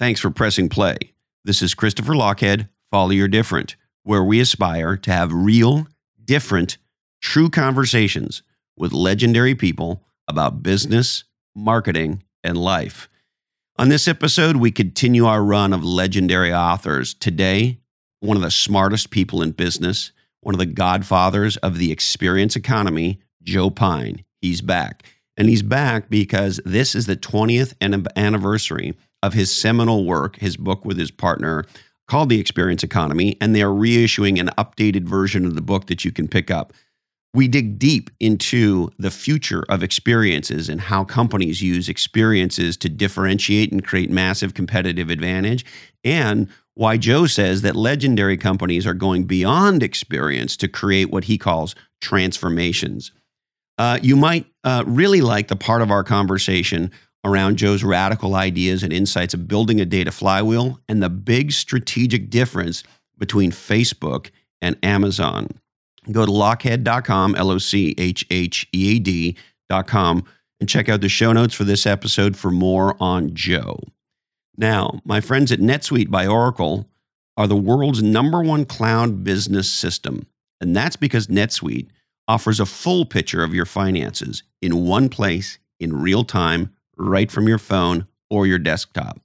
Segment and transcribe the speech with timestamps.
[0.00, 0.96] Thanks for pressing play.
[1.44, 5.88] This is Christopher Lochhead, Follow Your Different, where we aspire to have real,
[6.24, 6.78] different,
[7.20, 8.42] true conversations
[8.78, 11.24] with legendary people about business,
[11.54, 13.10] marketing, and life.
[13.76, 17.12] On this episode, we continue our run of legendary authors.
[17.12, 17.78] Today,
[18.20, 23.20] one of the smartest people in business, one of the godfathers of the experience economy,
[23.42, 24.24] Joe Pine.
[24.40, 25.04] He's back.
[25.36, 27.74] And he's back because this is the 20th
[28.16, 31.64] anniversary of his seminal work, his book with his partner
[32.08, 36.04] called The Experience Economy, and they are reissuing an updated version of the book that
[36.04, 36.72] you can pick up.
[37.32, 43.70] We dig deep into the future of experiences and how companies use experiences to differentiate
[43.70, 45.64] and create massive competitive advantage,
[46.02, 51.38] and why Joe says that legendary companies are going beyond experience to create what he
[51.38, 53.12] calls transformations.
[53.78, 56.90] Uh, you might uh, really like the part of our conversation
[57.24, 62.30] around Joe's radical ideas and insights of building a data flywheel and the big strategic
[62.30, 62.82] difference
[63.18, 65.48] between Facebook and Amazon.
[66.10, 70.24] Go to lochhead.com, L O C H H E A D.com,
[70.58, 73.78] and check out the show notes for this episode for more on Joe.
[74.56, 76.86] Now, my friends at NetSuite by Oracle
[77.36, 80.26] are the world's number one cloud business system.
[80.60, 81.88] And that's because NetSuite
[82.28, 87.48] offers a full picture of your finances in one place in real time, right from
[87.48, 89.20] your phone or your desktop.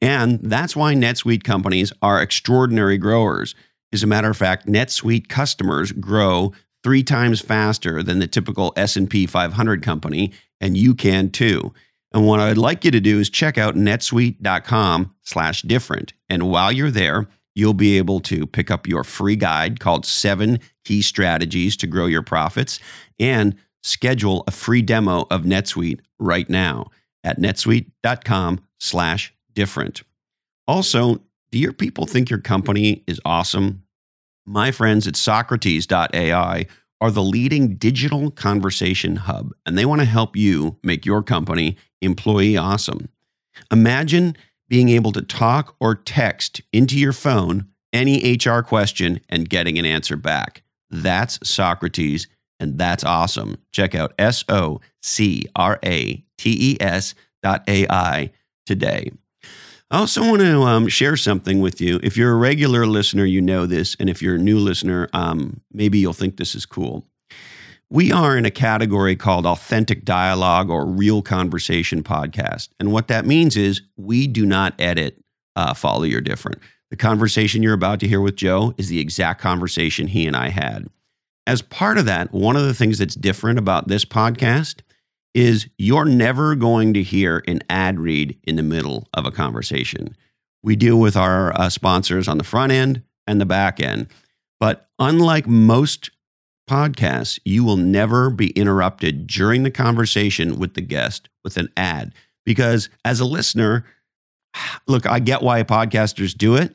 [0.00, 3.54] And that's why NetSuite companies are extraordinary growers.
[3.92, 6.52] As a matter of fact, NetSuite customers grow
[6.82, 11.72] three times faster than the typical S&P 500 company, and you can too.
[12.12, 16.14] And what I'd like you to do is check out netsuite.com slash different.
[16.28, 20.60] And while you're there, you'll be able to pick up your free guide called Seven
[20.84, 22.78] Key Strategies to Grow Your Profits
[23.18, 26.86] and schedule a free demo of NetSuite right now
[27.28, 30.02] at netsuite.com slash different.
[30.66, 33.82] Also, do your people think your company is awesome?
[34.46, 36.66] My friends at Socrates.ai
[37.00, 41.76] are the leading digital conversation hub, and they want to help you make your company
[42.00, 43.08] employee awesome.
[43.70, 44.36] Imagine
[44.68, 49.86] being able to talk or text into your phone any HR question and getting an
[49.86, 50.62] answer back.
[50.90, 52.26] That's Socrates,
[52.58, 53.58] and that's awesome.
[53.70, 58.30] Check out S O C R A T S dot AI
[58.64, 59.10] today.
[59.90, 61.98] I also want to um, share something with you.
[62.02, 63.96] If you're a regular listener, you know this.
[63.98, 67.06] And if you're a new listener, um, maybe you'll think this is cool.
[67.90, 72.68] We are in a category called authentic dialogue or real conversation podcast.
[72.78, 75.24] And what that means is we do not edit
[75.56, 76.60] uh, Follow Your Different.
[76.90, 80.50] The conversation you're about to hear with Joe is the exact conversation he and I
[80.50, 80.88] had.
[81.46, 84.82] As part of that, one of the things that's different about this podcast
[85.34, 90.16] is you're never going to hear an ad read in the middle of a conversation.
[90.62, 94.08] We deal with our uh, sponsors on the front end and the back end.
[94.58, 96.10] But unlike most
[96.68, 102.14] podcasts, you will never be interrupted during the conversation with the guest with an ad.
[102.44, 103.84] Because as a listener,
[104.86, 106.74] look, I get why podcasters do it,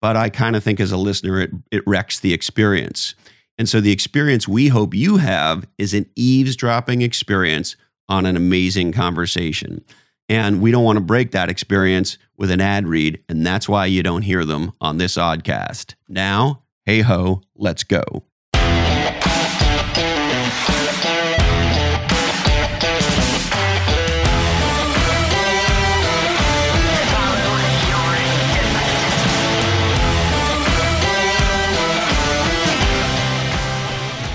[0.00, 3.14] but I kind of think as a listener, it, it wrecks the experience.
[3.56, 7.76] And so the experience we hope you have is an eavesdropping experience
[8.08, 9.84] on an amazing conversation.
[10.28, 13.22] And we don't want to break that experience with an ad read.
[13.28, 15.94] And that's why you don't hear them on this oddcast.
[16.08, 18.24] Now, hey ho, let's go.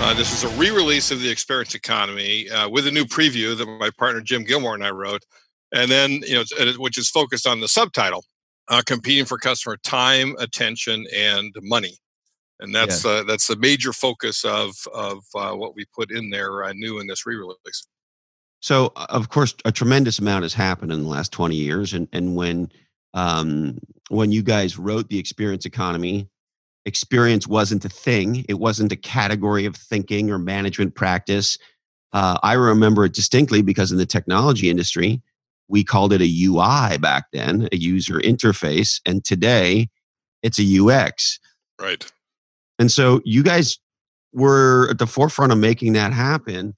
[0.09, 3.67] Uh, this is a re-release of the Experience Economy uh, with a new preview that
[3.67, 5.23] my partner Jim Gilmore and I wrote,
[5.71, 6.43] and then you know,
[6.79, 8.25] which is focused on the subtitle,
[8.69, 11.95] uh, "Competing for Customer Time, Attention, and Money,"
[12.59, 13.11] and that's yeah.
[13.11, 16.97] Uh, that's the major focus of of uh, what we put in there uh, new
[16.97, 17.85] in this re-release.
[18.61, 22.35] So, of course, a tremendous amount has happened in the last twenty years, and and
[22.35, 22.71] when
[23.13, 26.27] um, when you guys wrote the Experience Economy,
[26.85, 28.45] experience wasn't a thing.
[28.47, 31.57] It wasn't a category of thinking or management practice.
[32.13, 35.21] Uh, I remember it distinctly because in the technology industry,
[35.67, 39.89] we called it a UI back then, a user interface, and today
[40.41, 41.39] it's a UX.
[41.79, 42.11] Right.
[42.79, 43.77] And so you guys
[44.33, 46.75] were at the forefront of making that happen.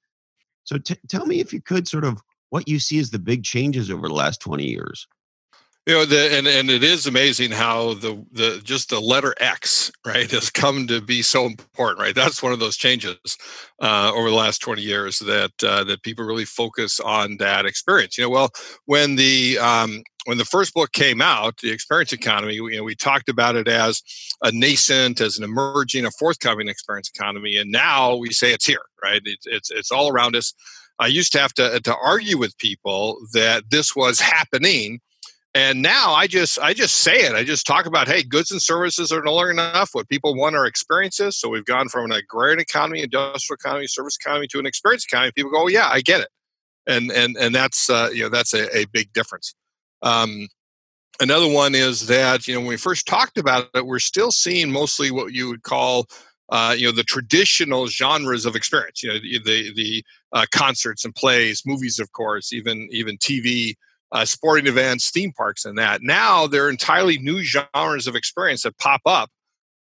[0.64, 3.44] So t- tell me if you could sort of what you see as the big
[3.44, 5.08] changes over the last 20 years
[5.88, 9.92] you know the and, and it is amazing how the the just the letter x
[10.06, 13.18] right has come to be so important right that's one of those changes
[13.82, 18.18] uh, over the last 20 years that uh, that people really focus on that experience
[18.18, 18.50] you know well
[18.86, 22.96] when the um, when the first book came out, the experience economy, you know, we
[22.96, 24.04] talked about it as
[24.44, 28.84] a nascent, as an emerging, a forthcoming experience economy, and now we say it's here,
[29.04, 29.22] right?
[29.26, 30.54] It's it's, it's all around us.
[31.00, 35.00] I used to have to to argue with people that this was happening,
[35.54, 37.34] and now I just I just say it.
[37.34, 39.90] I just talk about hey, goods and services are no longer enough.
[39.94, 41.38] What people want are experiences.
[41.38, 45.34] So we've gone from an agrarian economy, industrial economy, service economy to an experience economy.
[45.36, 46.30] People go, oh, yeah, I get it,
[46.88, 49.54] and and and that's uh, you know that's a, a big difference.
[50.02, 50.48] Um,
[51.20, 54.72] another one is that you know when we first talked about it, we're still seeing
[54.72, 56.06] mostly what you would call
[56.50, 59.04] uh, you know the traditional genres of experience.
[59.04, 63.76] You know the the, uh, concerts and plays, movies, of course, even even TV.
[64.12, 66.02] Uh, sporting events, theme parks, and that.
[66.02, 69.30] Now there are entirely new genres of experience that pop up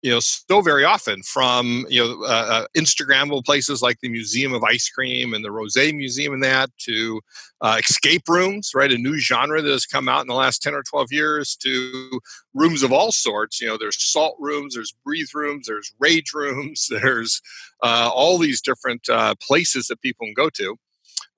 [0.03, 4.53] you know so very often from you know uh, uh, instagrammable places like the museum
[4.53, 7.21] of ice cream and the rose museum and that to
[7.61, 8.93] uh, escape rooms right?
[8.93, 12.21] A new genre that has come out in the last 10 or 12 years to
[12.55, 13.61] rooms of all sorts.
[13.61, 17.41] You know there's salt rooms there's breathe rooms there's rage rooms there's
[17.83, 20.77] uh, all these different uh, places that people can go to.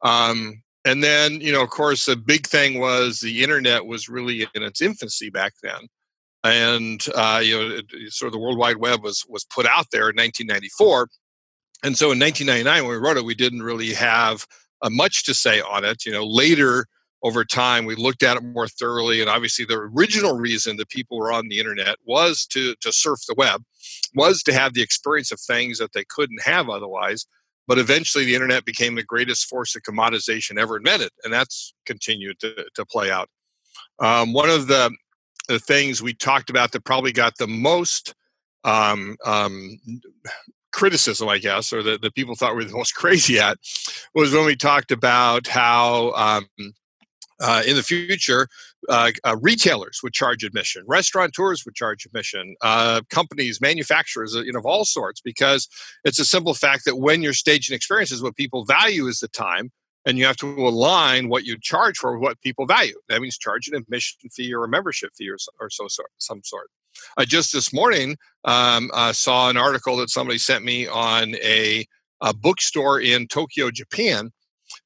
[0.03, 4.47] Um, and then you know of course the big thing was the internet was really
[4.55, 5.89] in its infancy back then
[6.45, 10.11] and uh, you know, sort of the World Wide Web was was put out there
[10.11, 11.09] in 1994,
[11.85, 14.47] and so in 1999 when we wrote it, we didn't really have
[14.83, 16.05] uh, much to say on it.
[16.05, 16.87] You know, later
[17.23, 21.19] over time we looked at it more thoroughly, and obviously the original reason that people
[21.19, 23.63] were on the internet was to to surf the web,
[24.15, 27.27] was to have the experience of things that they couldn't have otherwise.
[27.69, 32.41] But eventually, the internet became the greatest force of commoditization ever invented, and that's continued
[32.41, 33.29] to, to play out.
[34.01, 34.91] Um, one of the
[35.49, 38.15] the things we talked about that probably got the most
[38.65, 39.79] um, um,
[40.73, 43.59] criticism, I guess, or that the people thought we were the most crazy at,
[44.15, 46.47] was when we talked about how um,
[47.43, 48.49] uh, in the future
[48.89, 54.53] uh, uh, retailers would charge admission, restaurateurs would charge admission, uh, companies, manufacturers, uh, you
[54.53, 55.69] know, of all sorts, because
[56.05, 59.71] it's a simple fact that when you're staging experiences, what people value is the time
[60.05, 62.99] and you have to align what you charge for with what people value.
[63.09, 66.43] That means charge an admission fee or a membership fee or, or so, so some
[66.45, 66.69] sort.
[67.17, 71.87] I just this morning um, uh, saw an article that somebody sent me on a,
[72.21, 74.31] a bookstore in Tokyo, Japan,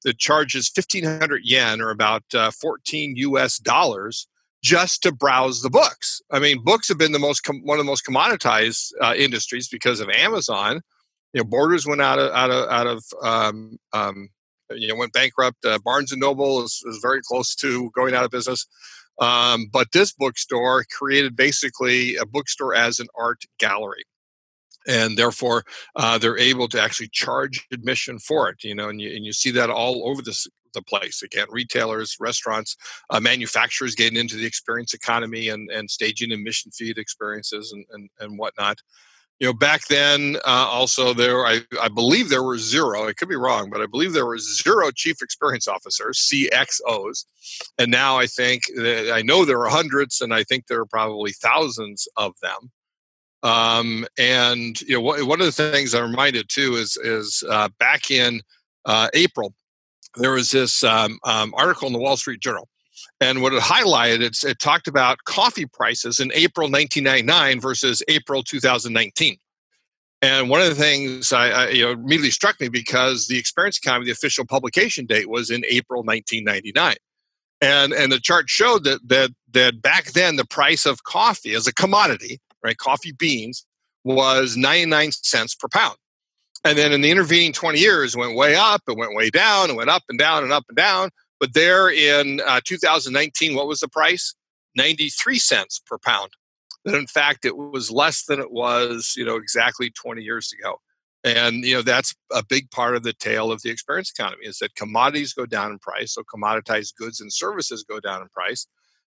[0.05, 4.27] that charges 1,500 yen or about uh, 14 US dollars
[4.63, 6.21] just to browse the books.
[6.31, 9.69] I mean, books have been the most com- one of the most commoditized uh, industries
[9.69, 10.81] because of Amazon.
[11.33, 14.29] You know, Borders went out of out of out of um, um,
[14.71, 15.65] you know went bankrupt.
[15.65, 18.67] Uh, Barnes and Noble is, is, very close to going out of business.
[19.21, 24.05] Um, but this bookstore created basically a bookstore as an art gallery
[24.87, 25.65] and therefore
[25.97, 29.33] uh, they're able to actually charge admission for it you know and you, and you
[29.33, 30.47] see that all over this
[30.77, 31.23] the place.
[31.23, 32.77] Again retailers restaurants
[33.11, 38.09] uh, manufacturers getting into the experience economy and, and staging admission feed experiences and, and,
[38.21, 38.79] and whatnot.
[39.41, 43.29] You know back then uh, also there I, I believe there were zero i could
[43.29, 47.27] be wrong but i believe there were zero chief experience officers cxos
[47.79, 48.63] and now i think
[49.13, 52.71] i know there are hundreds and i think there are probably thousands of them
[53.47, 58.11] um, and you know one of the things i'm reminded too is is uh, back
[58.11, 58.41] in
[58.85, 59.55] uh, april
[60.17, 62.69] there was this um, um, article in the wall street journal
[63.21, 68.43] and what it highlighted, it's, it talked about coffee prices in April 1999 versus April
[68.43, 69.39] 2019.
[70.23, 73.79] And one of the things I, I, you know immediately struck me because the Experience
[73.79, 76.97] Economy, the official publication date was in April 1999,
[77.61, 81.67] and and the chart showed that that that back then the price of coffee as
[81.67, 83.67] a commodity, right, coffee beans,
[84.05, 85.97] was 99 cents per pound.
[86.65, 89.71] And then in the intervening 20 years, it went way up, it went way down,
[89.71, 93.67] it went up and down and up and down but there in uh, 2019, what
[93.67, 94.35] was the price?
[94.77, 96.31] 93 cents per pound.
[96.85, 100.81] And in fact, it was less than it was, you know, exactly 20 years ago.
[101.25, 104.59] And you know that's a big part of the tale of the experience economy is
[104.59, 108.69] that commodities go down in price, so commoditized goods and services go down in price,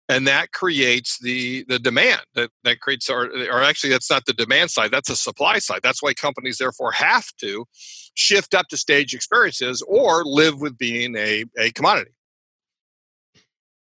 [0.09, 4.33] and that creates the the demand that that creates or, or actually that's not the
[4.33, 5.79] demand side that's the supply side.
[5.81, 7.65] That's why companies therefore have to
[8.13, 12.11] shift up to stage experiences or live with being a, a commodity.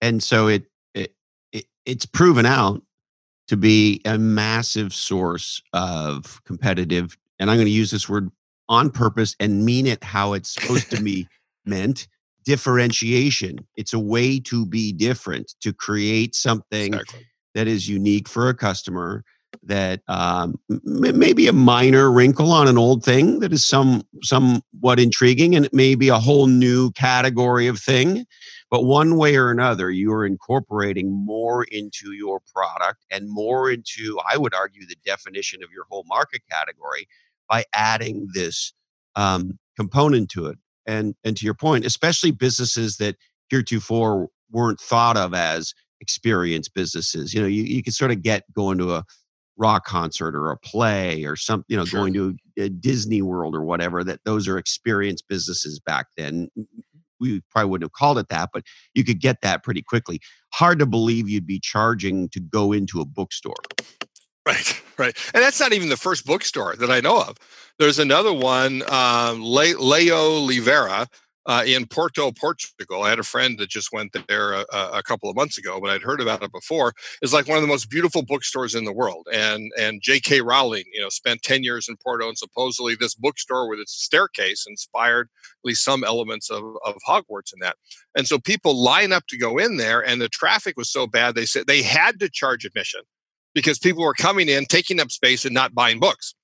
[0.00, 1.14] And so it, it,
[1.52, 2.82] it it's proven out
[3.48, 8.30] to be a massive source of competitive and i'm going to use this word
[8.68, 11.26] on purpose and mean it how it's supposed to be
[11.64, 12.06] meant
[12.45, 17.26] differentiation it's a way to be different to create something exactly.
[17.54, 19.25] that is unique for a customer
[19.62, 25.54] that um, maybe a minor wrinkle on an old thing that is some somewhat intriguing,
[25.54, 28.26] and it may be a whole new category of thing.
[28.71, 34.18] But one way or another, you are incorporating more into your product and more into,
[34.30, 37.09] I would argue, the definition of your whole market category
[37.49, 38.75] by adding this
[39.16, 40.59] um, component to it.
[40.88, 43.14] And and to your point, especially businesses that
[43.50, 47.35] heretofore weren't thought of as experience businesses.
[47.35, 49.04] You know, you, you can sort of get going to a
[49.57, 52.00] rock concert or a play or some, you know, sure.
[52.00, 54.02] going to a Disney World or whatever.
[54.02, 56.49] That those are experience businesses back then.
[57.21, 58.62] We probably wouldn't have called it that, but
[58.95, 60.21] you could get that pretty quickly.
[60.54, 63.57] Hard to believe you'd be charging to go into a bookstore.
[64.49, 65.31] Right, right.
[65.35, 67.37] And that's not even the first bookstore that I know of.
[67.78, 71.07] There's another one, Le- Leo Livera,
[71.47, 73.02] uh, in Porto, Portugal.
[73.02, 75.88] I had a friend that just went there a, a, couple of months ago, but
[75.88, 76.93] I'd heard about it before.
[77.23, 79.26] It's like one of the most beautiful bookstores in the world.
[79.33, 80.43] And and J.K.
[80.43, 84.67] Rowling, you know, spent ten years in Porto, and supposedly this bookstore with its staircase
[84.69, 87.76] inspired at least some elements of, of Hogwarts in that.
[88.14, 91.35] And so people line up to go in there, and the traffic was so bad
[91.35, 93.00] they said they had to charge admission
[93.59, 96.35] because people were coming in, taking up space, and not buying books.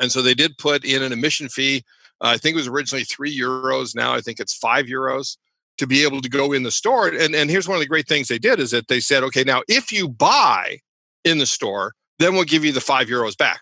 [0.00, 1.84] And so they did put in an admission fee
[2.20, 3.94] uh, I think it was originally three euros.
[3.94, 5.36] Now I think it's five euros
[5.78, 7.08] to be able to go in the store.
[7.08, 9.42] And, and here's one of the great things they did is that they said, okay,
[9.44, 10.78] now if you buy
[11.24, 13.60] in the store, then we'll give you the five euros back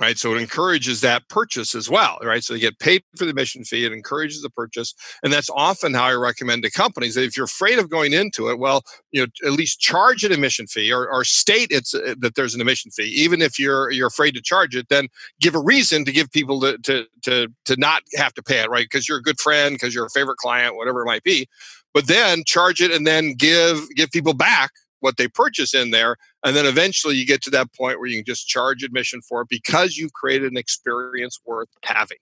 [0.00, 0.18] right?
[0.18, 2.42] So it encourages that purchase as well right?
[2.42, 5.94] So they get paid for the admission fee it encourages the purchase and that's often
[5.94, 8.82] how i recommend to companies that if you're afraid of going into it well
[9.12, 12.54] you know at least charge an admission fee or, or state it's uh, that there's
[12.54, 13.04] an admission fee.
[13.04, 15.08] Even if you're you're afraid to charge it then
[15.40, 18.70] give a reason to give people to to to, to not have to pay it
[18.70, 18.86] right?
[18.86, 21.48] Because you're a good friend because you're a favorite client whatever it might be
[21.92, 24.72] but then charge it and then give give people back
[25.04, 26.16] what they purchase in there.
[26.46, 29.42] And then eventually you get to that point where you can just charge admission for
[29.42, 32.16] it because you've created an experience worth having.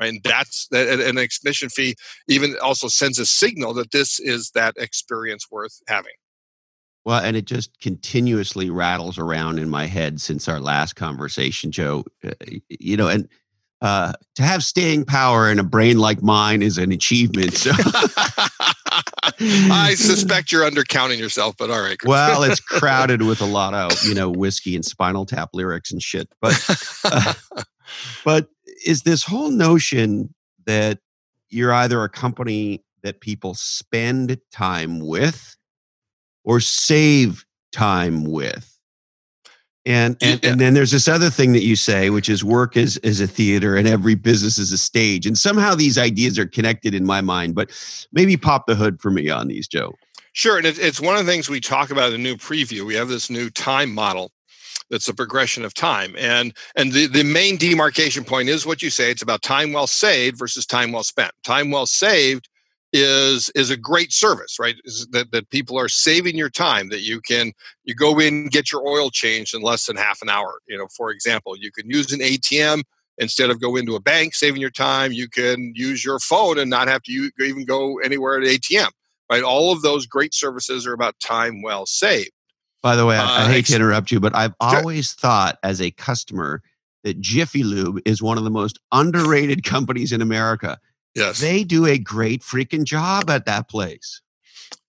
[0.00, 0.08] Right.
[0.08, 1.94] And that's an admission fee
[2.26, 6.14] even also sends a signal that this is that experience worth having.
[7.04, 12.04] Well, and it just continuously rattles around in my head since our last conversation, Joe.
[12.26, 12.32] Uh,
[12.68, 13.28] you know, and
[13.80, 17.54] uh, to have staying power in a brain like mine is an achievement.
[17.54, 17.70] So.
[19.40, 21.96] I suspect you're undercounting yourself, but all right.
[22.04, 26.02] well, it's crowded with a lot of you know whiskey and Spinal Tap lyrics and
[26.02, 26.28] shit.
[26.40, 27.34] But uh,
[28.24, 28.48] but
[28.84, 30.34] is this whole notion
[30.66, 30.98] that
[31.48, 35.56] you're either a company that people spend time with
[36.44, 38.73] or save time with?
[39.86, 40.50] And and, yeah.
[40.50, 43.26] and then there's this other thing that you say, which is work is is a
[43.26, 45.26] theater and every business is a stage.
[45.26, 47.54] And somehow these ideas are connected in my mind.
[47.54, 47.70] But
[48.12, 49.94] maybe pop the hood for me on these, Joe.
[50.32, 52.84] Sure, and it's one of the things we talk about in the new preview.
[52.84, 54.32] We have this new time model
[54.90, 58.90] that's a progression of time and and the, the main demarcation point is what you
[58.90, 62.48] say it's about time well saved versus time well spent time well saved
[62.94, 64.76] is is a great service right?
[64.84, 68.70] Is that, that people are saving your time that you can you go in get
[68.70, 71.56] your oil changed in less than half an hour you know for example.
[71.58, 72.84] You can use an atm
[73.18, 75.12] instead of go into a bank saving your time.
[75.12, 78.88] You can use your phone and not have to use, even go anywhere at atm
[79.30, 79.42] right?
[79.42, 82.30] All of those great services are about time well saved.
[82.82, 85.90] By the way uh, I hate to interrupt you but i've always thought as a
[85.90, 86.62] customer
[87.02, 90.78] that jiffy lube is one of the most underrated companies in america
[91.14, 91.40] Yes.
[91.40, 94.20] They do a great freaking job at that place.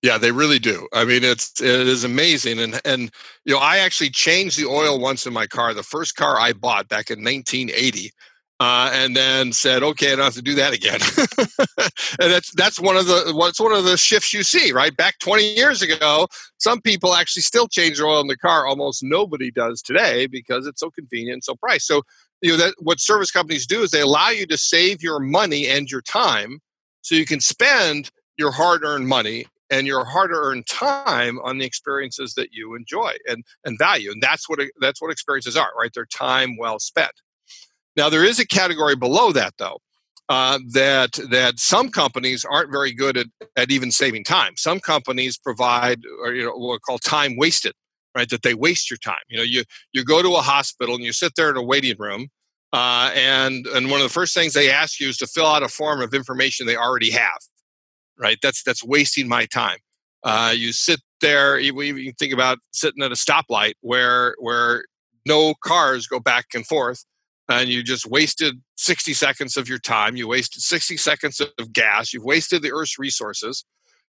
[0.01, 0.87] Yeah, they really do.
[0.93, 3.09] I mean, it's it is amazing, and and
[3.43, 5.73] you know, I actually changed the oil once in my car.
[5.73, 8.11] The first car I bought back in 1980,
[8.59, 10.99] uh, and then said, "Okay, I don't have to do that again."
[12.19, 14.95] and that's that's one of the what's one of the shifts you see, right?
[14.95, 16.27] Back 20 years ago,
[16.59, 18.67] some people actually still change their oil in the car.
[18.67, 21.87] Almost nobody does today because it's so convenient, so priced.
[21.87, 22.03] So
[22.45, 25.67] you know that what service companies do is they allow you to save your money
[25.67, 26.59] and your time
[27.01, 32.49] so you can spend your hard-earned money and your hard-earned time on the experiences that
[32.51, 36.55] you enjoy and, and value and that's what that's what experiences are right they're time
[36.55, 37.11] well spent
[37.97, 39.79] now there is a category below that though
[40.29, 45.35] uh, that that some companies aren't very good at, at even saving time some companies
[45.35, 47.73] provide or you know what we call time wasted
[48.15, 48.29] right?
[48.29, 49.19] That they waste your time.
[49.27, 51.97] You know, you you go to a hospital and you sit there in a waiting
[51.99, 52.29] room,
[52.75, 55.63] uh, and and one of the first things they ask you is to fill out
[55.63, 57.39] a form of information they already have,
[58.19, 58.37] right?
[58.43, 59.77] That's that's wasting my time.
[60.23, 61.57] Uh, you sit there.
[61.57, 64.83] You, you think about sitting at a stoplight where where
[65.25, 67.05] no cars go back and forth,
[67.47, 70.17] and you just wasted 60 seconds of your time.
[70.17, 72.11] You wasted 60 seconds of gas.
[72.11, 73.63] You've wasted the Earth's resources.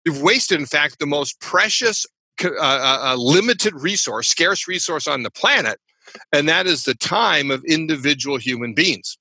[0.06, 2.04] You've wasted, in fact, the most precious
[2.44, 5.80] a, a limited resource, scarce resource on the planet,
[6.32, 9.18] and that is the time of individual human beings.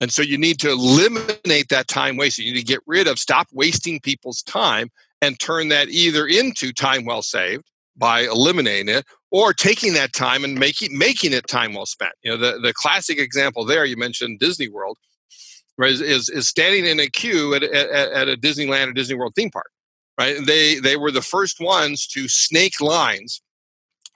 [0.00, 2.44] And so you need to eliminate that time wasted.
[2.44, 4.90] You need to get rid of, stop wasting people's time
[5.22, 7.64] and turn that either into time well saved
[7.96, 12.12] by eliminating it or taking that time and making making it time well spent.
[12.22, 14.98] You know, the, the classic example there you mentioned Disney World,
[15.78, 19.34] right, is, is, standing in a queue at, at, at a Disneyland or Disney World
[19.34, 19.70] theme park.
[20.18, 20.38] Right.
[20.46, 23.42] They they were the first ones to snake lines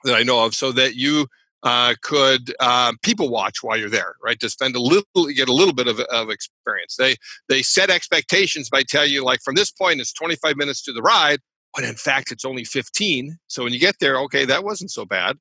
[0.03, 1.27] that I know of so that you
[1.63, 4.39] uh, could uh, people watch while you're there, right?
[4.39, 6.95] To spend a little, get a little bit of, of experience.
[6.97, 7.15] They
[7.49, 11.01] they set expectations by tell you like from this point it's 25 minutes to the
[11.01, 11.39] ride,
[11.73, 13.37] when in fact it's only 15.
[13.47, 15.37] So when you get there, okay, that wasn't so bad.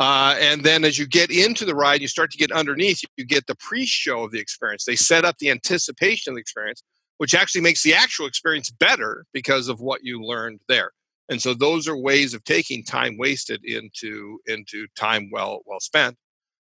[0.00, 3.00] Uh, and then as you get into the ride, you start to get underneath.
[3.16, 4.84] You get the pre-show of the experience.
[4.84, 6.82] They set up the anticipation of the experience,
[7.18, 10.90] which actually makes the actual experience better because of what you learned there
[11.28, 16.16] and so those are ways of taking time wasted into into time well well spent.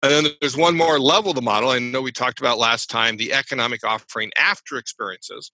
[0.04, 2.90] And then there's one more level of the model i know we talked about last
[2.90, 5.52] time the economic offering after experiences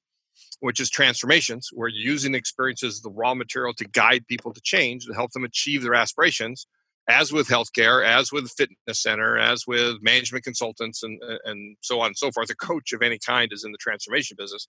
[0.64, 1.70] which is transformations.
[1.74, 5.32] Where you're using experiences as the raw material to guide people to change to help
[5.32, 6.68] them achieve their aspirations
[7.10, 12.08] as with healthcare as with fitness center as with management consultants and, and so on
[12.08, 12.50] and so forth.
[12.50, 14.68] A coach of any kind is in the transformation business.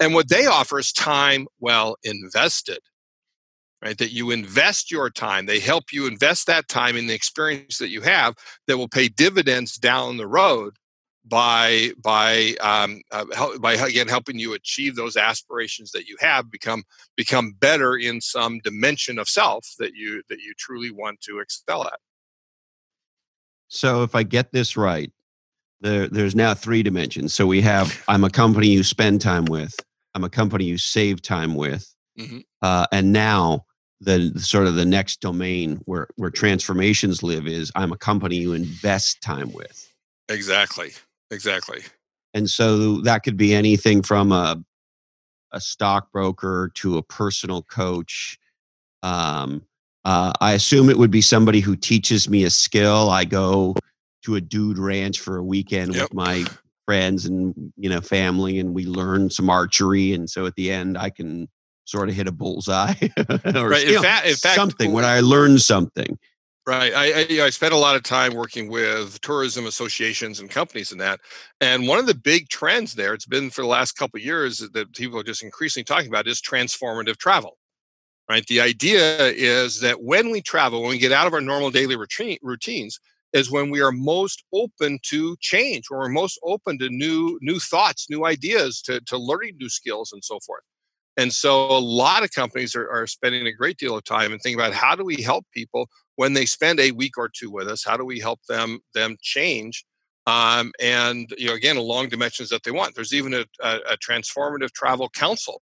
[0.00, 2.78] And what they offer is time well invested
[3.84, 3.98] right?
[3.98, 5.46] That you invest your time.
[5.46, 8.34] They help you invest that time in the experience that you have
[8.66, 10.74] that will pay dividends down the road
[11.26, 16.50] by by um, uh, help, by again helping you achieve those aspirations that you have
[16.50, 16.82] become
[17.16, 21.84] become better in some dimension of self that you that you truly want to excel
[21.84, 21.98] at.
[23.68, 25.10] So if I get this right,
[25.80, 27.32] there there's now three dimensions.
[27.34, 29.74] So we have I'm a company you spend time with,
[30.14, 32.40] I'm a company you save time with, mm-hmm.
[32.60, 33.64] uh, and now
[34.04, 38.52] the sort of the next domain where where transformations live is I'm a company you
[38.52, 39.92] invest time with.
[40.28, 40.92] Exactly.
[41.30, 41.82] Exactly.
[42.32, 44.62] And so that could be anything from a
[45.52, 48.38] a stockbroker to a personal coach.
[49.02, 49.62] Um,
[50.04, 53.08] uh, I assume it would be somebody who teaches me a skill.
[53.08, 53.74] I go
[54.24, 56.04] to a dude ranch for a weekend yep.
[56.04, 56.44] with my
[56.86, 60.12] friends and you know family, and we learn some archery.
[60.12, 61.48] And so at the end, I can
[61.84, 62.94] sort of hit a bullseye
[63.54, 63.88] or right.
[63.88, 66.18] in, fact, in fact, something when I learned something.
[66.66, 66.94] Right.
[66.94, 70.98] I, I, I spent a lot of time working with tourism associations and companies in
[70.98, 71.20] that.
[71.60, 74.58] And one of the big trends there, it's been for the last couple of years
[74.58, 77.58] that people are just increasingly talking about is transformative travel.
[78.30, 78.46] Right.
[78.46, 81.96] The idea is that when we travel, when we get out of our normal daily
[81.96, 82.98] routine, routines,
[83.34, 87.58] is when we are most open to change, when we're most open to new new
[87.58, 90.62] thoughts, new ideas, to, to learning new skills and so forth.
[91.16, 94.40] And so a lot of companies are, are spending a great deal of time and
[94.40, 97.68] thinking about how do we help people when they spend a week or two with
[97.68, 97.84] us?
[97.84, 99.84] How do we help them them change?
[100.26, 102.94] Um, and you know, again, along dimensions that they want.
[102.94, 105.60] There's even a, a, a transformative travel council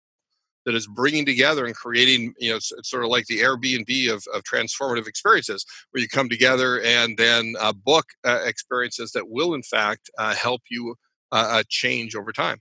[0.65, 4.11] that is bringing together and creating, you know, it's, it's, sort of like the Airbnb
[4.11, 9.29] of, of transformative experiences, where you come together and then uh, book uh, experiences that
[9.29, 10.95] will, in fact, uh, help you
[11.31, 12.59] uh, uh, change over time.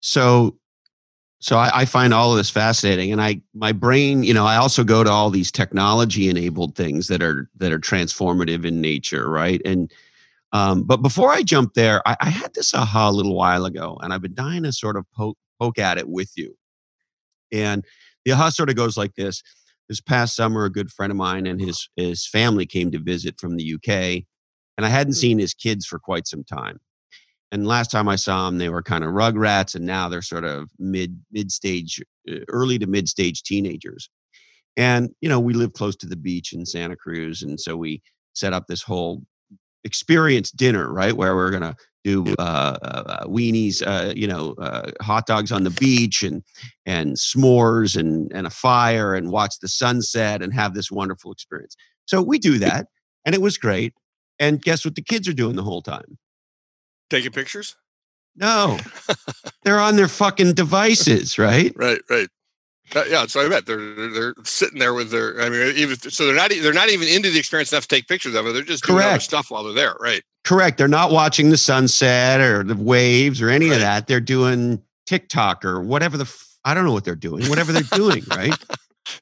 [0.00, 0.58] So
[1.42, 3.10] so I, I, find all of this fascinating.
[3.10, 7.08] And i my brain you know i also go to all these technology enabled things
[7.08, 9.60] that are that are transformative in nature right?
[9.64, 9.92] And
[10.52, 13.98] um, but before i jump there I, I, had this aha a little while ago
[14.02, 16.56] and i've been dying to sort of poke, poke at it with you.
[17.50, 17.84] And
[18.24, 19.42] the aha sort of goes like this.
[19.88, 23.40] This past summer a good friend of mine and his his family came to visit
[23.40, 26.78] from the uk and i hadn't seen his kids for quite some time
[27.52, 30.44] and last time I saw them, they were kind of rugrats, and now they're sort
[30.44, 34.08] of mid mid stage, uh, early to mid stage teenagers.
[34.76, 38.02] And you know, we live close to the beach in Santa Cruz, and so we
[38.32, 39.22] set up this whole
[39.84, 45.26] experience dinner, right, where we're gonna do uh, uh, weenies, uh, you know, uh, hot
[45.26, 46.42] dogs on the beach, and
[46.86, 51.76] and s'mores, and and a fire, and watch the sunset, and have this wonderful experience.
[52.06, 52.86] So we do that,
[53.26, 53.92] and it was great.
[54.38, 56.18] And guess what the kids are doing the whole time?
[57.12, 57.76] Taking pictures?
[58.36, 58.78] No,
[59.64, 61.70] they're on their fucking devices, right?
[61.76, 62.26] Right, right.
[62.96, 65.38] Uh, yeah, so I bet they're, they're, they're sitting there with their.
[65.42, 68.08] I mean, even so, they're not they're not even into the experience enough to take
[68.08, 68.54] pictures of it.
[68.54, 69.10] They're just doing Correct.
[69.10, 70.22] other stuff while they're there, right?
[70.44, 70.78] Correct.
[70.78, 73.74] They're not watching the sunset or the waves or any right.
[73.74, 74.06] of that.
[74.06, 77.46] They're doing TikTok or whatever the I don't know what they're doing.
[77.50, 78.54] Whatever they're doing, right?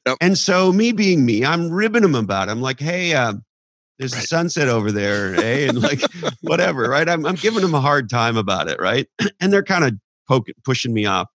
[0.05, 0.17] Yep.
[0.21, 2.47] And so, me being me, I'm ribbing them about.
[2.47, 2.51] It.
[2.51, 3.33] I'm like, hey, uh,
[4.01, 4.23] there's right.
[4.23, 5.67] a sunset over there, eh?
[5.67, 6.01] And like
[6.41, 7.07] whatever, right?
[7.07, 9.07] I'm I'm giving them a hard time about it, right?
[9.39, 9.93] And they're kind of
[10.27, 11.27] poking, pushing me off.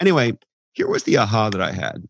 [0.00, 0.32] Anyway,
[0.72, 2.08] here was the aha that I had.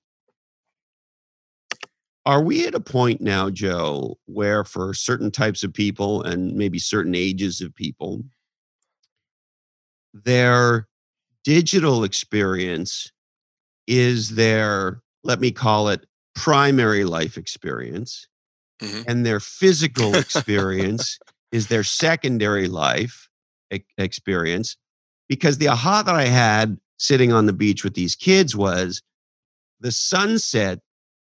[2.25, 6.79] are we at a point now, Joe, where for certain types of people and maybe
[6.79, 8.23] certain ages of people,
[10.14, 10.88] their
[11.44, 13.11] digital experience
[13.87, 18.29] is their, let me call it, primary life experience,
[18.83, 19.05] Mhm.
[19.07, 21.19] and their physical experience
[21.53, 23.29] is their secondary life
[23.73, 24.77] e- experience.
[25.29, 29.03] Because the aha that I had sitting on the beach with these kids was
[29.81, 30.81] the sunset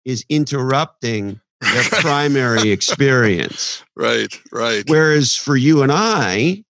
[0.05, 3.83] is interrupting their primary experience.
[3.97, 4.85] right, right.
[4.89, 6.65] Whereas for you and I,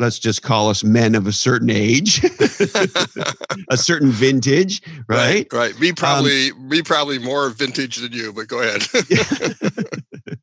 [0.00, 2.24] let's just call us men of a certain age,
[3.70, 5.46] a certain vintage, right?
[5.52, 5.78] Um, Right.
[5.78, 8.82] Me probably me probably more vintage than you, but go ahead.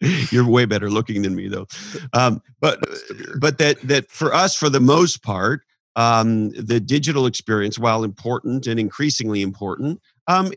[0.31, 1.65] You're way better looking than me, though.
[2.13, 3.39] Um, but That's the beard.
[3.41, 5.61] but that that for us, for the most part,
[5.95, 10.51] um, the digital experience, while important and increasingly important, um,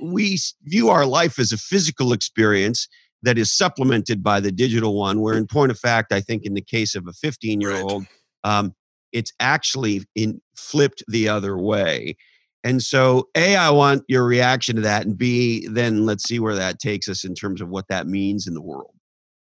[0.00, 2.88] we view our life as a physical experience
[3.22, 5.20] that is supplemented by the digital one.
[5.20, 8.06] Where, in point of fact, I think in the case of a 15 year old,
[8.46, 8.74] um,
[9.12, 12.16] it's actually in flipped the other way.
[12.62, 16.54] And so, A, I want your reaction to that, and B, then let's see where
[16.54, 18.94] that takes us in terms of what that means in the world.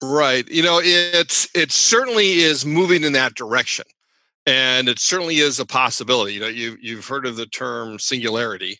[0.03, 0.49] Right.
[0.49, 3.85] You know, it's it certainly is moving in that direction.
[4.47, 6.35] And it certainly is a possibility.
[6.35, 8.77] You know, you you've heard of the term singularity,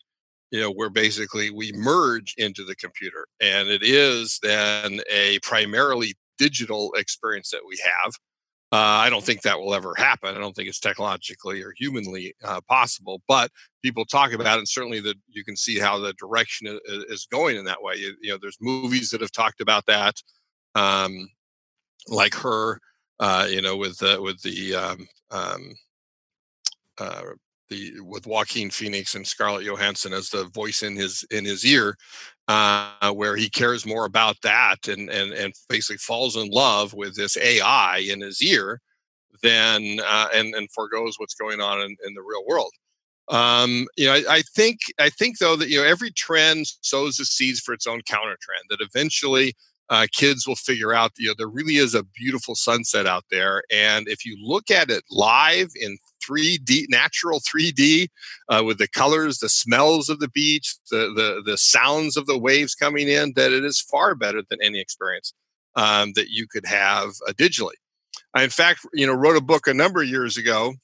[0.51, 3.27] you know, where basically we merge into the computer.
[3.41, 8.13] And it is then a primarily digital experience that we have.
[8.75, 10.35] Uh, I don't think that will ever happen.
[10.35, 13.53] I don't think it's technologically or humanly uh, possible, but
[13.85, 14.59] people talk about it.
[14.59, 17.95] And certainly that you can see how the direction is going in that way.
[17.95, 20.17] You, you know, there's movies that have talked about that
[20.75, 21.29] um,
[22.09, 22.81] like her,
[23.21, 25.75] uh, you know, with uh, with the um, um,
[26.99, 27.23] uh,
[27.69, 31.97] the with Joaquin Phoenix and Scarlett Johansson as the voice in his in his ear,
[32.49, 37.17] uh, where he cares more about that and and and basically falls in love with
[37.17, 38.81] this AI in his ear
[39.43, 42.73] than uh, and and foregoes what's going on in, in the real world.
[43.29, 47.17] Um, you know, I, I think I think though that you know every trend sows
[47.17, 48.65] the seeds for its own counter trend.
[48.69, 49.55] That eventually
[49.89, 53.63] uh, kids will figure out you know there really is a beautiful sunset out there,
[53.73, 55.97] and if you look at it live in
[56.29, 58.09] 3D, natural 3D,
[58.49, 62.39] uh, with the colors, the smells of the beach, the the the sounds of the
[62.39, 65.35] waves coming in, that it is far better than any experience
[65.77, 67.75] um, that you could have uh, digitally.
[68.35, 70.75] I, in fact, you know, wrote a book a number of years ago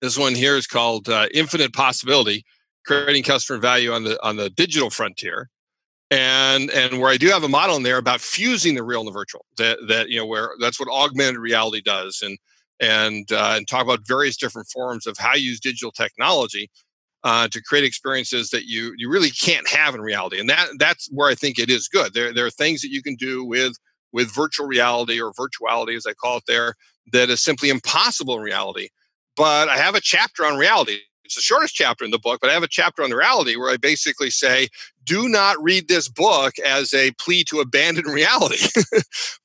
[0.00, 2.44] this one here is called uh, Infinite Possibility:
[2.86, 5.50] Creating Customer Value on the on the Digital Frontier.
[6.10, 9.08] And and where I do have a model in there about fusing the real and
[9.08, 9.44] the virtual.
[9.58, 12.38] That that you know where that's what augmented reality does, and
[12.80, 16.70] and uh, and talk about various different forms of how you use digital technology
[17.24, 20.40] uh, to create experiences that you you really can't have in reality.
[20.40, 22.14] And that that's where I think it is good.
[22.14, 23.74] There there are things that you can do with
[24.12, 26.74] with virtual reality or virtuality, as I call it, there
[27.12, 28.88] that is simply impossible in reality
[29.38, 30.98] but I have a chapter on reality.
[31.28, 33.70] It's the shortest chapter in the book, but I have a chapter on reality where
[33.70, 34.68] I basically say,
[35.04, 38.66] do not read this book as a plea to abandon reality,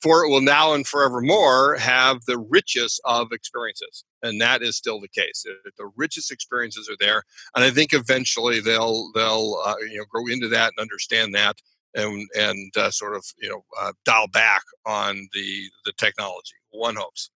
[0.01, 4.05] for it will now and forevermore have the richest of experiences.
[4.21, 5.43] And that is still the case.
[5.43, 10.27] The- richest experiences are there, and I think eventually they'll they'll uh, you know grow
[10.27, 11.57] into that and understand that,
[11.95, 16.55] and and uh, sort of you know uh, dial back on the the technology.
[16.71, 17.29] One hopes.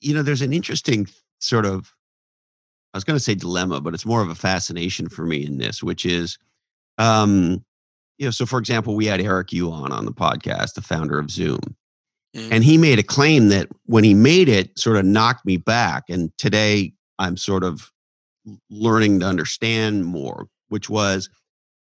[0.00, 1.08] You know, there's an interesting
[1.38, 1.92] sort of,
[2.96, 5.58] I was going to say dilemma, but it's more of a fascination for me in
[5.58, 6.38] this, which is,
[6.96, 7.62] um,
[8.16, 11.18] you know, so for example, we had Eric Yuan on on the podcast, the founder
[11.18, 11.60] of Zoom.
[12.34, 16.04] And he made a claim that when he made it, sort of knocked me back.
[16.08, 17.92] And today I'm sort of
[18.70, 21.28] learning to understand more, which was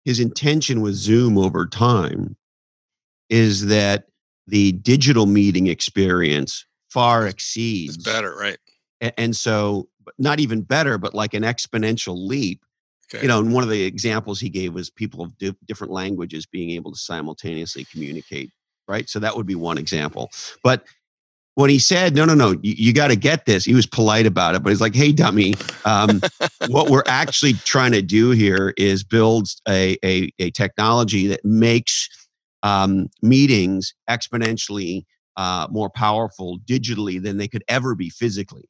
[0.04, 2.36] his intention with Zoom over time
[3.30, 4.08] is that
[4.46, 8.58] the digital meeting experience far exceeds It's better, right?
[9.16, 12.62] and so not even better but like an exponential leap
[13.10, 13.22] Okay.
[13.22, 16.44] you know and one of the examples he gave was people of di- different languages
[16.44, 18.50] being able to simultaneously communicate
[18.86, 20.30] right so that would be one example
[20.62, 20.84] but
[21.54, 24.26] when he said no no no you, you got to get this he was polite
[24.26, 25.54] about it but he's like hey dummy
[25.86, 26.20] um,
[26.68, 32.10] what we're actually trying to do here is build a, a, a technology that makes
[32.62, 35.04] um, meetings exponentially
[35.36, 38.68] uh, more powerful digitally than they could ever be physically.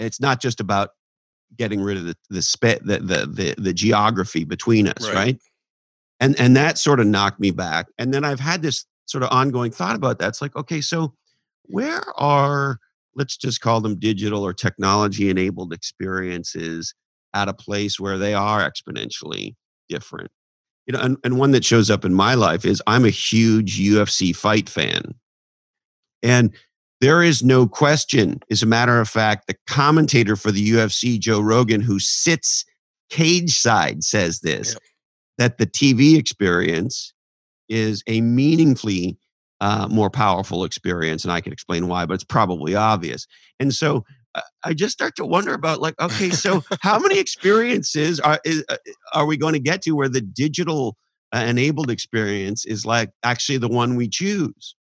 [0.00, 0.90] It's not just about
[1.56, 5.14] getting rid of the the spe- the, the the the geography between us, Right.
[5.14, 5.38] right?
[6.20, 7.86] And and that sort of knocked me back.
[7.98, 10.28] And then I've had this sort of ongoing thought about that.
[10.28, 11.14] It's like, okay, so
[11.64, 12.78] where are
[13.16, 16.94] let's just call them digital or technology enabled experiences
[17.34, 19.54] at a place where they are exponentially
[19.88, 20.30] different?
[20.86, 23.78] you know, and, and one that shows up in my life is I'm a huge
[23.78, 25.14] UFC fight fan.
[26.22, 26.52] And
[27.00, 28.40] there is no question.
[28.50, 32.64] As a matter of fact, the commentator for the UFC, Joe Rogan, who sits
[33.08, 34.82] cage side, says this yep.
[35.38, 37.12] that the TV experience
[37.68, 39.16] is a meaningfully
[39.60, 41.24] uh, more powerful experience.
[41.24, 43.26] And I can explain why, but it's probably obvious.
[43.58, 48.20] And so uh, I just start to wonder about like, okay, so how many experiences
[48.20, 48.76] are, is, uh,
[49.14, 50.96] are we going to get to where the digital
[51.34, 54.74] uh, enabled experience is like actually the one we choose?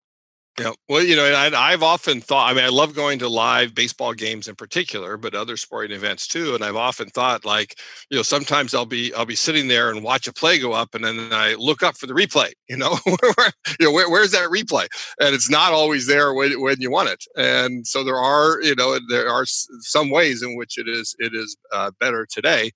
[0.59, 2.51] Yeah, well, you know, and I, have often thought.
[2.51, 6.27] I mean, I love going to live baseball games in particular, but other sporting events
[6.27, 6.57] too.
[6.57, 7.79] And I've often thought, like,
[8.11, 10.97] you know, sometimes I'll be I'll be sitting there and watch a play go up,
[10.97, 12.51] and then I look up for the replay.
[12.68, 14.88] You know, you know, where, where's that replay?
[15.21, 17.25] And it's not always there when, when you want it.
[17.37, 21.35] And so there are, you know, there are some ways in which it is it
[21.35, 22.73] is uh, better today,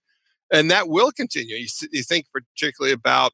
[0.52, 1.56] and that will continue.
[1.56, 3.32] You, you think particularly about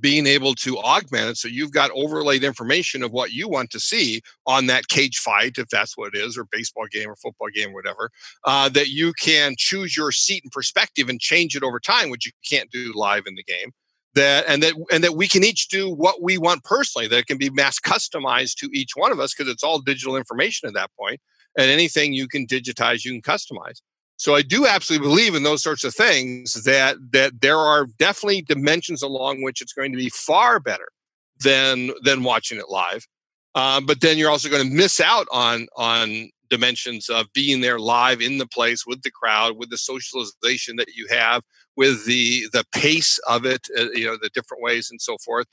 [0.00, 3.80] being able to augment it so you've got overlaid information of what you want to
[3.80, 7.48] see on that cage fight if that's what it is or baseball game or football
[7.54, 8.10] game or whatever
[8.44, 12.26] uh, that you can choose your seat and perspective and change it over time which
[12.26, 13.72] you can't do live in the game
[14.14, 17.38] that and that and that we can each do what we want personally that can
[17.38, 20.90] be mass customized to each one of us because it's all digital information at that
[20.98, 21.20] point
[21.56, 23.80] and anything you can digitize you can customize
[24.18, 28.42] so I do absolutely believe in those sorts of things that that there are definitely
[28.42, 30.88] dimensions along which it's going to be far better
[31.42, 33.06] than than watching it live.
[33.54, 37.78] Um, but then you're also going to miss out on on dimensions of being there
[37.78, 41.42] live in the place with the crowd, with the socialization that you have,
[41.76, 45.46] with the the pace of it, uh, you know, the different ways and so forth.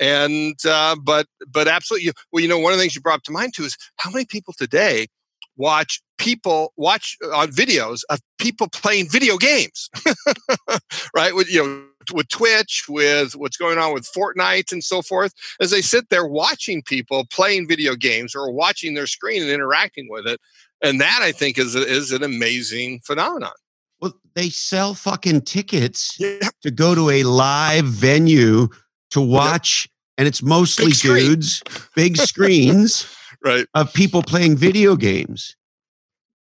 [0.00, 3.22] And uh, but but absolutely, well, you know, one of the things you brought up
[3.24, 5.08] to mind too is how many people today
[5.56, 9.90] watch people watch uh, on videos of people playing video games
[11.14, 11.34] right?
[11.34, 15.70] With you know with twitch with what's going on with fortnite and so forth as
[15.70, 20.26] they sit there watching people playing video games or watching their screen and interacting with
[20.26, 20.38] it
[20.82, 23.52] and that i think is is an amazing phenomenon.
[24.00, 26.50] Well they sell fucking tickets yeah.
[26.60, 28.68] to go to a live venue
[29.12, 31.62] to watch and it's mostly big dudes
[31.96, 33.06] big screens
[33.44, 33.66] right.
[33.72, 35.56] of people playing video games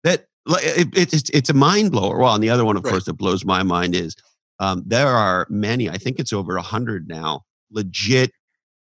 [0.05, 2.91] that it, it's it's a mind blower well and the other one of right.
[2.91, 4.17] course that blows my mind is
[4.59, 8.33] um, there are many i think it's over a 100 now legit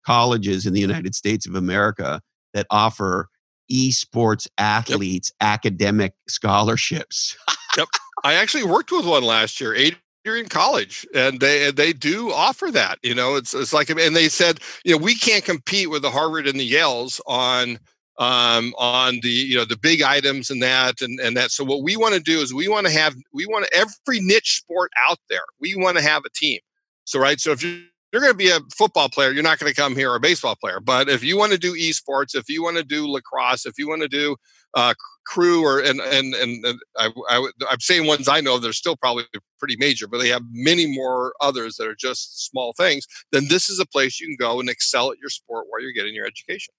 [0.04, 2.20] colleges in the united states of america
[2.54, 3.28] that offer
[3.70, 5.48] esports athletes yep.
[5.48, 7.36] academic scholarships
[7.76, 7.88] yep
[8.24, 12.98] i actually worked with one last year Adrian College, and they they do offer that.
[13.02, 16.10] You know, it's it's like, and they said, you know, we can't compete with the
[16.10, 17.78] Harvard and the Yales on
[18.20, 21.50] um, on the you know the big items and that and, and that.
[21.50, 24.58] So what we want to do is we want to have we want every niche
[24.58, 26.60] sport out there we want to have a team.
[27.04, 27.80] So right so if you're,
[28.12, 30.20] you're going to be a football player you're not going to come here or a
[30.20, 30.80] baseball player.
[30.80, 33.88] But if you want to do esports if you want to do lacrosse if you
[33.88, 34.36] want to do
[34.74, 38.72] uh, crew or and and and, and I, I, i'm saying ones i know they're
[38.72, 39.24] still probably
[39.58, 43.68] pretty major but they have many more others that are just small things then this
[43.68, 46.26] is a place you can go and excel at your sport while you're getting your
[46.26, 46.74] education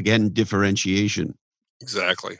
[0.00, 1.36] Again, differentiation.
[1.80, 2.38] Exactly.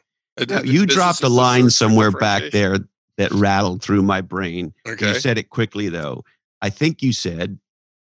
[0.49, 2.79] Now, you dropped a line somewhere back there
[3.19, 4.73] that rattled through my brain.
[4.89, 5.09] Okay.
[5.09, 6.25] You said it quickly, though.
[6.63, 7.59] I think you said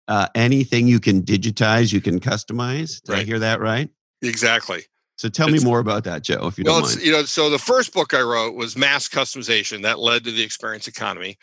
[0.07, 3.01] uh, anything you can digitize, you can customize.
[3.03, 3.21] Did right.
[3.21, 3.89] I hear that right?
[4.21, 4.83] Exactly.
[5.17, 7.03] So tell it's, me more about that, Joe, if you well, don't mind.
[7.03, 10.43] You know, so the first book I wrote was mass customization that led to the
[10.43, 11.39] experience economy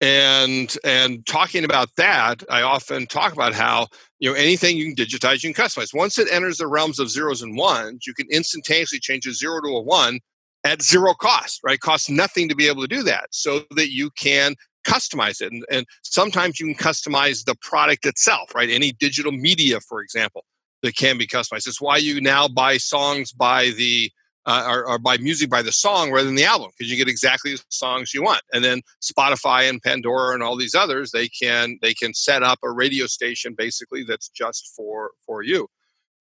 [0.00, 3.86] and and talking about that i often talk about how
[4.18, 5.94] you know anything you can digitize you can customize.
[5.94, 9.60] Once it enters the realms of zeros and ones you can instantaneously change a zero
[9.60, 10.18] to a one
[10.64, 11.74] at zero cost right?
[11.74, 14.54] It costs nothing to be able to do that so that you can
[14.86, 15.50] customize it.
[15.50, 18.70] And, and sometimes you can customize the product itself right?
[18.70, 20.44] Any digital media for example
[20.82, 21.66] that can be customized.
[21.66, 24.10] It's why you now buy songs by the
[24.46, 27.08] uh, or, or, by music by the song rather than the album because you get
[27.08, 28.42] exactly the songs you want.
[28.52, 32.58] And then spotify and pandora and all these others they can they can set up
[32.62, 35.68] a radio station basically that's just for for you.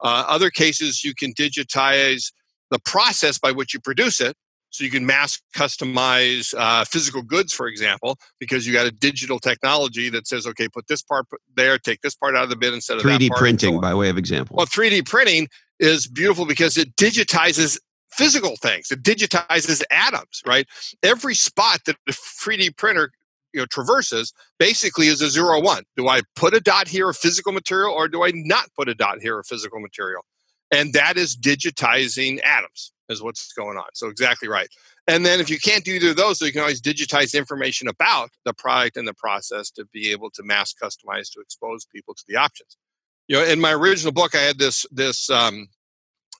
[0.02, 2.32] Uh, other cases you can digitize
[2.72, 4.36] the process by which you produce it.
[4.70, 9.40] So you can mass customize uh, physical goods for example because you got a digital
[9.40, 12.74] technology that says okay put this part there take this part out of the bin
[12.74, 14.56] instead of 3d printing by way of example.
[14.56, 17.78] Well 3d printing is beautiful because it digitizes
[18.14, 18.92] physical things.
[18.92, 20.68] It digitizes atoms, right?
[21.02, 23.12] Every spot that the 3D printer
[23.54, 25.84] you know traverses basically is a zero one.
[25.96, 28.96] Do I put a dot here of physical material or do I not put a
[28.96, 30.24] dot here of physical material?
[30.74, 34.68] and that is digitizing atoms is what's going on so exactly right
[35.08, 37.88] and then if you can't do either of those so you can always digitize information
[37.88, 42.14] about the product and the process to be able to mass customize to expose people
[42.14, 42.78] to the options
[43.28, 45.68] you know in my original book i had this this um,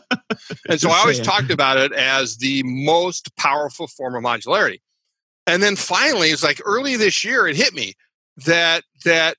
[0.70, 4.82] and so I always talked about it as the most powerful form of modularity.
[5.48, 7.94] And then finally, it's like early this year, it hit me
[8.46, 9.38] that that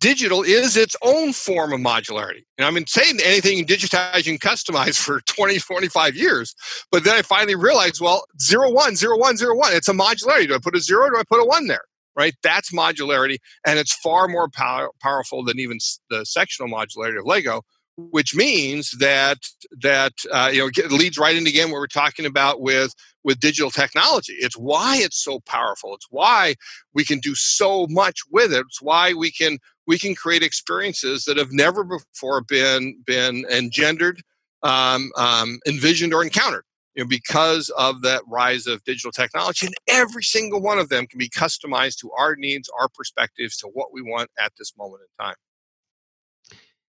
[0.00, 2.44] digital is its own form of modularity.
[2.58, 6.54] And I've been saying anything you digitize, can customize for 20, 25 years.
[6.90, 9.72] But then I finally realized, well, zero, one, zero, one, zero, one.
[9.72, 10.48] It's a modularity.
[10.48, 11.08] Do I put a zero?
[11.10, 11.84] do I put a one there?
[12.16, 12.34] Right?
[12.42, 13.38] That's modularity.
[13.66, 15.78] And it's far more power, powerful than even
[16.10, 17.62] the sectional modularity of Lego
[17.96, 19.38] which means that
[19.82, 23.70] that uh, you know leads right into again what we're talking about with with digital
[23.70, 24.34] technology.
[24.34, 25.94] It's why it's so powerful.
[25.94, 26.56] It's why
[26.92, 28.64] we can do so much with it.
[28.66, 34.22] It's why we can we can create experiences that have never before been been engendered,
[34.62, 36.64] um, um, envisioned, or encountered.
[36.94, 41.06] You know, because of that rise of digital technology, and every single one of them
[41.06, 45.02] can be customized to our needs, our perspectives, to what we want at this moment
[45.02, 45.34] in time.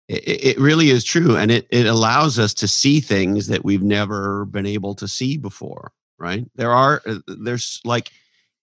[0.08, 4.46] It, really is true and it, it allows us to see things that we've never
[4.46, 6.44] been able to see before right?
[6.56, 8.10] There are uh, there's like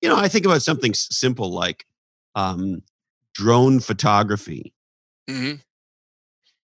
[0.01, 1.85] you know i think about something simple like
[2.35, 2.83] um,
[3.33, 4.73] drone photography.
[5.29, 5.55] Mm-hmm.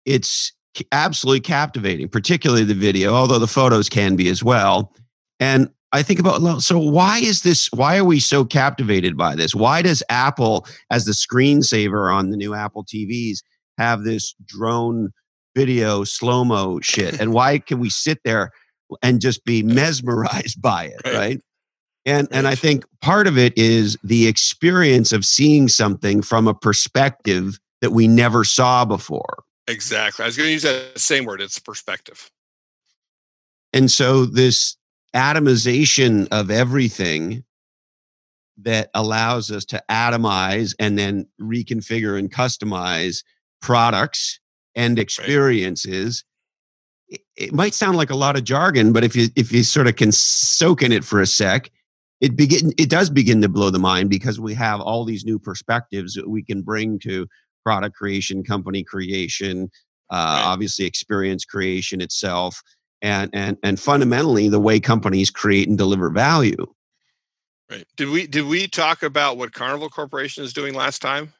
[0.05, 0.51] it's
[0.91, 4.91] absolutely captivating particularly the video although the photos can be as well
[5.39, 9.53] and i think about so why is this why are we so captivated by this
[9.53, 13.37] why does apple as the screensaver on the new apple tvs
[13.77, 15.09] have this drone
[15.55, 17.19] video slow mo shit?
[17.19, 18.51] and why can we sit there
[19.01, 21.13] and just be mesmerized by it, right?
[21.15, 21.41] right?
[22.05, 26.53] And and I think part of it is the experience of seeing something from a
[26.53, 29.43] perspective that we never saw before.
[29.67, 30.23] Exactly.
[30.23, 31.41] I was going to use that same word.
[31.41, 32.29] It's perspective.
[33.71, 34.77] And so this
[35.15, 37.43] atomization of everything
[38.57, 43.23] that allows us to atomize and then reconfigure and customize
[43.61, 44.39] products
[44.75, 46.23] and experiences.
[47.09, 47.19] Right.
[47.37, 49.87] It, it might sound like a lot of jargon, but if you if you sort
[49.87, 51.69] of can soak in it for a sec,
[52.21, 55.37] it begin it does begin to blow the mind because we have all these new
[55.37, 57.27] perspectives that we can bring to
[57.63, 59.69] product creation, company creation,
[60.09, 60.43] uh, right.
[60.45, 62.61] obviously experience creation itself,
[63.01, 66.65] and and and fundamentally the way companies create and deliver value.
[67.69, 67.85] Right.
[67.97, 71.33] Did we did we talk about what Carnival Corporation is doing last time?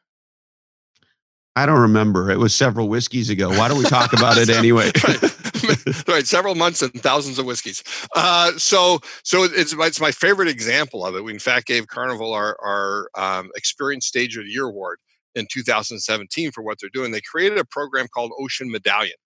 [1.56, 2.32] I don't remember.
[2.32, 3.50] It was several whiskeys ago.
[3.50, 4.92] Why don't we talk about it anyway?
[5.08, 5.24] right.
[6.08, 6.26] right.
[6.26, 7.84] several months and thousands of whiskeys.
[8.16, 11.24] Uh, so, so it's it's my favorite example of it.
[11.24, 15.00] We in fact gave Carnival our our um, Experience Stage of the Year award
[15.36, 17.12] in 2017 for what they're doing.
[17.12, 19.17] They created a program called Ocean Medallion,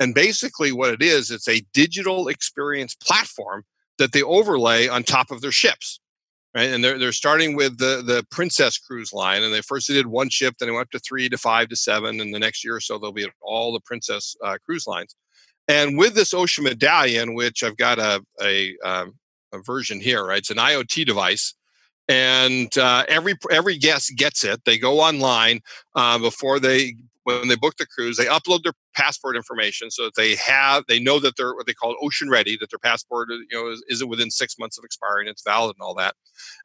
[0.00, 3.64] and basically what it is, it's a digital experience platform
[3.98, 6.00] that they overlay on top of their ships
[6.54, 6.70] right?
[6.70, 10.28] And they're they're starting with the the Princess Cruise Line, and they first did one
[10.28, 12.76] ship, then they went up to three to five to seven, and the next year
[12.76, 15.14] or so they'll be at all the Princess uh, cruise lines.
[15.68, 19.14] And with this Ocean Medallion, which I've got a a, um,
[19.52, 20.38] a version here, right?
[20.38, 21.54] It's an IoT device.
[22.12, 24.66] And uh, every every guest gets it.
[24.66, 25.60] They go online
[25.94, 30.14] uh, before they when they book the cruise, they upload their passport information so that
[30.14, 33.46] they have they know that they're what they call ocean ready, that their passport you
[33.52, 36.14] know is, isn't within six months of expiring, it's valid and all that.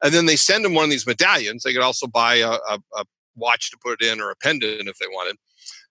[0.02, 1.62] And then they send them one of these medallions.
[1.62, 4.86] They could also buy a, a, a watch to put it in or a pendant
[4.86, 5.36] if they wanted.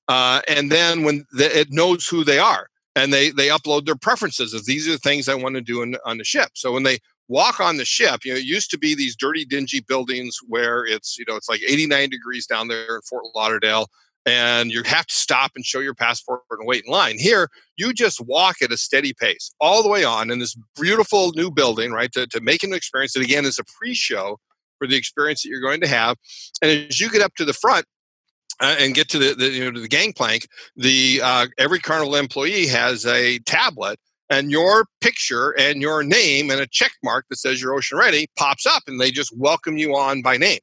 [0.08, 3.96] Uh, and then when the, it knows who they are, and they they upload their
[3.96, 6.50] preferences of these are the things I want to do on the ship.
[6.54, 9.46] So when they walk on the ship, you know, it used to be these dirty,
[9.46, 13.88] dingy buildings where it's you know it's like 89 degrees down there in Fort Lauderdale
[14.28, 17.18] and you have to stop and show your passport and wait in line.
[17.18, 21.32] Here, you just walk at a steady pace all the way on in this beautiful
[21.32, 22.12] new building, right?
[22.12, 24.38] To, to make an experience that again is a pre-show
[24.78, 26.18] for the experience that you're going to have.
[26.62, 27.86] And as you get up to the front,
[28.60, 32.16] uh, and get to the, the, you know to the gangplank, the uh, every Carnival
[32.16, 34.00] employee has a tablet,
[34.30, 38.28] and your picture and your name and a check mark that says you're ocean ready
[38.38, 40.60] pops up, and they just welcome you on by name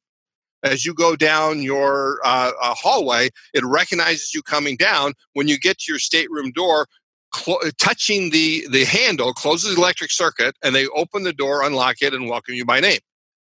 [0.64, 5.12] as you go down your uh, uh, hallway, it recognizes you coming down.
[5.34, 6.86] When you get to your stateroom door,
[7.30, 11.96] clo- touching the the handle closes the electric circuit, and they open the door, unlock
[12.00, 13.00] it, and welcome you by name.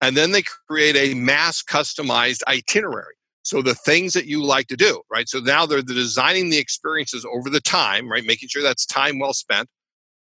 [0.01, 3.14] And then they create a mass customized itinerary.
[3.43, 5.30] So the things that you like to do, right?
[5.30, 8.26] So now they're designing the experiences over the time, right?
[8.26, 9.70] Making sure that's time well spent,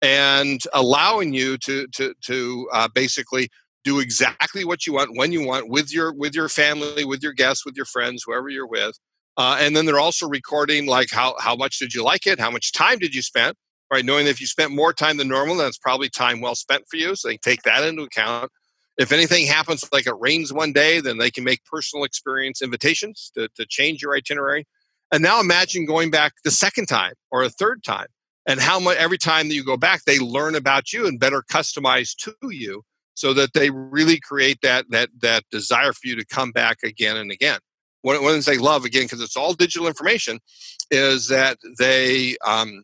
[0.01, 3.49] and allowing you to to to uh, basically
[3.83, 7.33] do exactly what you want when you want with your with your family, with your
[7.33, 8.97] guests, with your friends, whoever you're with.
[9.37, 12.51] Uh, and then they're also recording like how how much did you like it, how
[12.51, 13.55] much time did you spend,
[13.91, 14.05] right?
[14.05, 16.83] Knowing that if you spent more time than normal, then it's probably time well spent
[16.89, 17.15] for you.
[17.15, 18.51] So they take that into account.
[18.97, 23.31] If anything happens, like it rains one day, then they can make personal experience invitations
[23.35, 24.67] to, to change your itinerary.
[25.09, 28.07] And now imagine going back the second time or a third time,
[28.49, 31.43] and how much every time that you go back, they learn about you and better
[31.43, 32.83] customize to you,
[33.13, 37.15] so that they really create that that that desire for you to come back again
[37.15, 37.59] and again.
[38.01, 40.39] One, of the things they love again because it's all digital information
[40.89, 42.83] is that they um,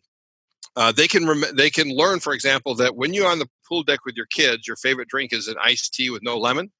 [0.76, 3.82] uh, they can rem- they can learn, for example, that when you're on the pool
[3.82, 6.70] deck with your kids, your favorite drink is an iced tea with no lemon.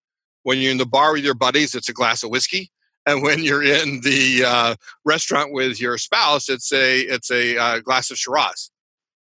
[0.44, 2.70] When you're in the bar with your buddies, it's a glass of whiskey.
[3.06, 7.80] And when you're in the uh, restaurant with your spouse, it's a it's a uh,
[7.80, 8.70] glass of Shiraz,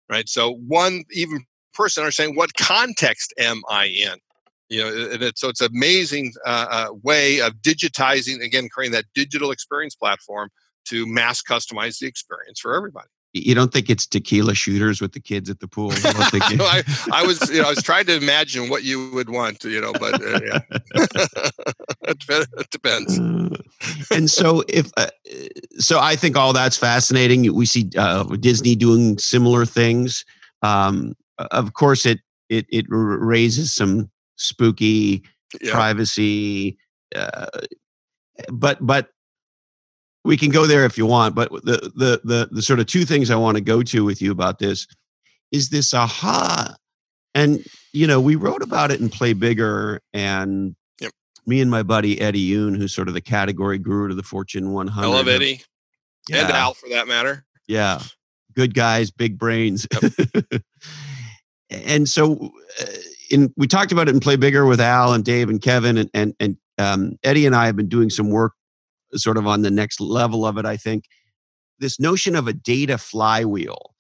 [0.10, 0.28] right?
[0.28, 4.18] So one even person are saying, what context am I in?
[4.70, 9.06] You know, and it's, so it's amazing uh, uh, way of digitizing again, creating that
[9.16, 10.50] digital experience platform
[10.86, 15.20] to mass customize the experience for everybody you don't think it's tequila shooters with the
[15.20, 15.92] kids at the pool?
[15.94, 19.30] I, no, I, I, was, you know, I was trying to imagine what you would
[19.30, 20.60] want, you know, but uh, yeah,
[22.08, 23.20] it depends.
[23.20, 23.50] Uh,
[24.12, 25.08] and so, if uh,
[25.78, 27.54] so, I think all that's fascinating.
[27.54, 30.26] We see uh, Disney doing similar things.
[30.64, 32.20] Um, of course, it
[32.50, 35.24] it it raises some spooky
[35.62, 35.72] yeah.
[35.72, 36.78] privacy,
[37.16, 37.46] uh,
[38.52, 39.10] but but
[40.24, 43.06] we can go there if you want but the, the the the sort of two
[43.06, 44.88] things i want to go to with you about this
[45.52, 46.76] is this aha
[47.36, 47.64] and
[47.94, 51.12] you know we wrote about it in play bigger and yep.
[51.46, 54.72] me and my buddy eddie yoon who's sort of the category guru to the fortune
[54.72, 55.62] 100 i love eddie
[56.30, 56.42] yeah.
[56.42, 58.02] and al for that matter yeah
[58.56, 60.14] good guys big brains yep.
[61.70, 62.52] and so
[62.82, 62.86] uh,
[63.32, 66.10] in we talked about it in play bigger with al and dave and kevin and
[66.14, 68.54] and, and um, eddie and i have been doing some work
[69.16, 71.06] sort of on the next level of it, I think.
[71.80, 73.94] This notion of a data flywheel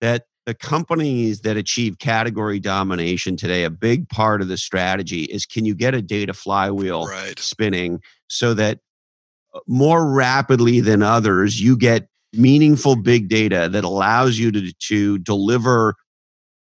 [0.00, 5.46] that the companies that achieve category domination today, a big part of the strategy is
[5.46, 7.38] can you get a data flywheel right.
[7.38, 8.80] spinning so that
[9.54, 15.18] uh, more rapidly than others, you get meaningful big data that allows you to, to
[15.18, 15.94] deliver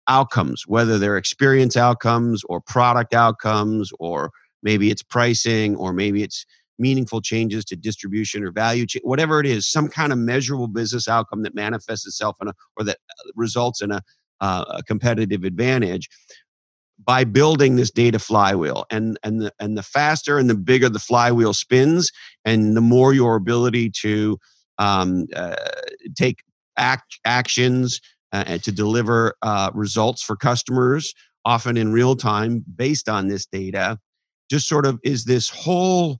[0.07, 4.31] outcomes, whether they're experience outcomes or product outcomes, or
[4.61, 6.45] maybe it's pricing, or maybe it's
[6.77, 11.43] meaningful changes to distribution or value whatever it is, some kind of measurable business outcome
[11.43, 14.01] that manifests itself in a, or that uh, results in a,
[14.41, 16.09] uh, a competitive advantage
[17.03, 18.85] by building this data flywheel.
[18.89, 22.11] And and the and the faster and the bigger the flywheel spins
[22.43, 24.37] and the more your ability to
[24.77, 25.55] um, uh,
[26.15, 26.39] take
[26.77, 28.01] act, actions
[28.31, 31.13] uh, to deliver uh, results for customers
[31.45, 33.99] often in real time based on this data
[34.49, 36.19] just sort of is this whole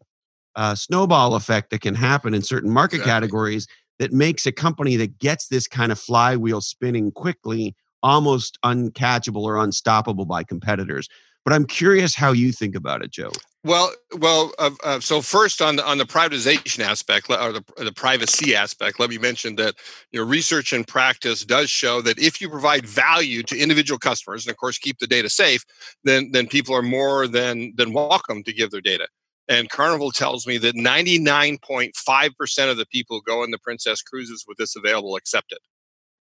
[0.55, 3.11] uh, snowball effect that can happen in certain market exactly.
[3.11, 3.67] categories
[3.99, 9.57] that makes a company that gets this kind of flywheel spinning quickly almost uncatchable or
[9.57, 11.09] unstoppable by competitors.
[11.43, 13.31] But I'm curious how you think about it, Joe.
[13.63, 14.51] Well, well.
[14.57, 18.99] Uh, uh, so first, on the on the privatization aspect or the, the privacy aspect,
[18.99, 19.75] let me mention that
[20.11, 24.45] you know research and practice does show that if you provide value to individual customers,
[24.45, 25.63] and of course keep the data safe,
[26.03, 29.07] then then people are more than than welcome to give their data.
[29.47, 34.43] And Carnival tells me that 99.5% of the people who go on the Princess cruises
[34.47, 35.59] with this available accept it.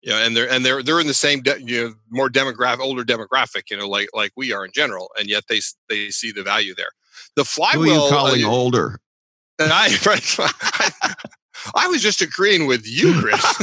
[0.02, 2.82] You know, and they're and they're they're in the same de- you know more demographic
[2.82, 6.34] older demographic you know like like we are in general and yet they they see
[6.34, 6.90] the value there.
[7.38, 7.84] The flywheel.
[7.84, 9.00] Who are you calling uh, older?
[9.60, 11.14] And I, I,
[11.76, 13.42] I was just agreeing with you, Chris.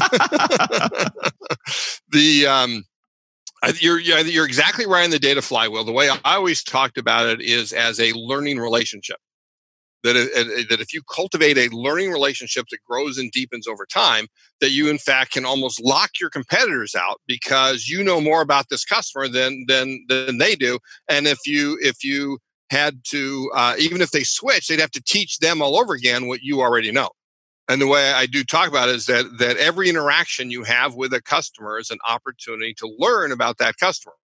[2.09, 2.85] the um,
[3.79, 5.85] you're you're exactly right in the data flywheel.
[5.85, 9.19] The way I always talked about it is as a learning relationship
[10.03, 14.27] that, that if you cultivate a learning relationship that grows and deepens over time
[14.61, 18.69] that you in fact can almost lock your competitors out because you know more about
[18.71, 20.79] this customer than than than they do.
[21.09, 22.39] And if you if you
[22.71, 26.27] had to uh, even if they switch they'd have to teach them all over again
[26.29, 27.11] what you already know.
[27.69, 30.95] And the way i do talk about it is that that every interaction you have
[30.95, 34.15] with a customer is an opportunity to learn about that customer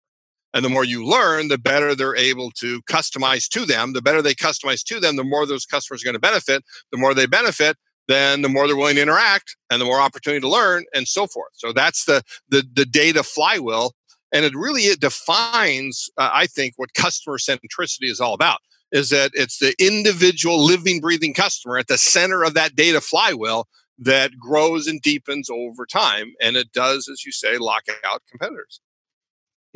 [0.57, 3.93] and the more you learn, the better they're able to customize to them.
[3.93, 6.65] The better they customize to them, the more those customers are going to benefit.
[6.91, 7.77] The more they benefit,
[8.09, 11.27] then the more they're willing to interact and the more opportunity to learn and so
[11.27, 11.51] forth.
[11.53, 13.93] So that's the the, the data flywheel.
[14.33, 18.61] And it really it defines, uh, I think, what customer centricity is all about.
[18.93, 23.69] Is that it's the individual living, breathing customer at the center of that data flywheel
[23.99, 26.33] that grows and deepens over time.
[26.41, 28.81] And it does, as you say, lock out competitors.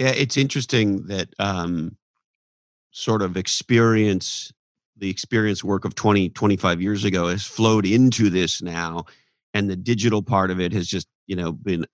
[0.01, 1.99] Yeah, it's interesting that um,
[2.91, 4.51] sort of experience
[4.97, 9.05] the experience work of 20 25 years ago has flowed into this now
[9.53, 11.85] and the digital part of it has just you know been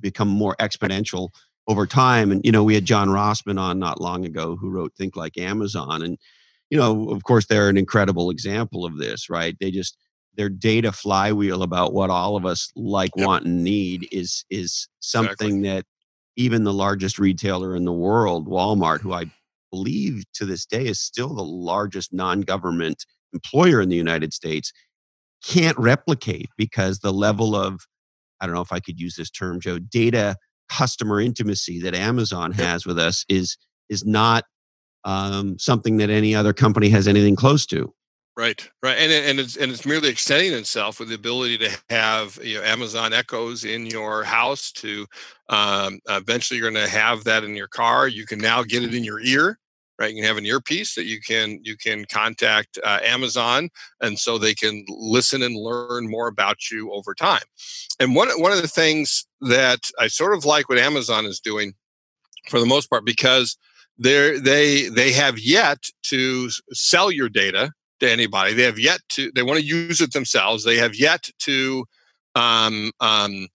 [0.00, 1.28] become more exponential
[1.68, 4.92] over time and you know we had john rossman on not long ago who wrote
[4.96, 6.18] think like amazon and
[6.70, 9.96] you know of course they're an incredible example of this right they just
[10.34, 13.26] their data flywheel about what all of us like yep.
[13.26, 15.62] want and need is is something exactly.
[15.62, 15.86] that
[16.36, 19.24] even the largest retailer in the world walmart who i
[19.70, 24.72] believe to this day is still the largest non-government employer in the United States,
[25.44, 27.80] can't replicate because the level of
[28.40, 30.36] I don't know if I could use this term, Joe, data
[30.70, 33.56] customer intimacy that Amazon has with us is
[33.88, 34.44] is not
[35.04, 37.92] um, something that any other company has anything close to.
[38.40, 42.38] Right, right, and and it's and it's merely extending itself with the ability to have
[42.42, 44.72] you know, Amazon Echoes in your house.
[44.72, 45.06] To
[45.50, 48.08] um, eventually, you're going to have that in your car.
[48.08, 49.58] You can now get it in your ear
[49.98, 50.14] right?
[50.14, 53.68] You can have an earpiece that you can you can contact uh, Amazon,
[54.00, 57.42] and so they can listen and learn more about you over time.
[58.00, 61.74] And one one of the things that I sort of like what Amazon is doing,
[62.48, 63.58] for the most part, because
[63.98, 68.54] they they they have yet to sell your data to anybody.
[68.54, 70.64] They have yet to they want to use it themselves.
[70.64, 71.84] They have yet to
[72.34, 73.48] um, um,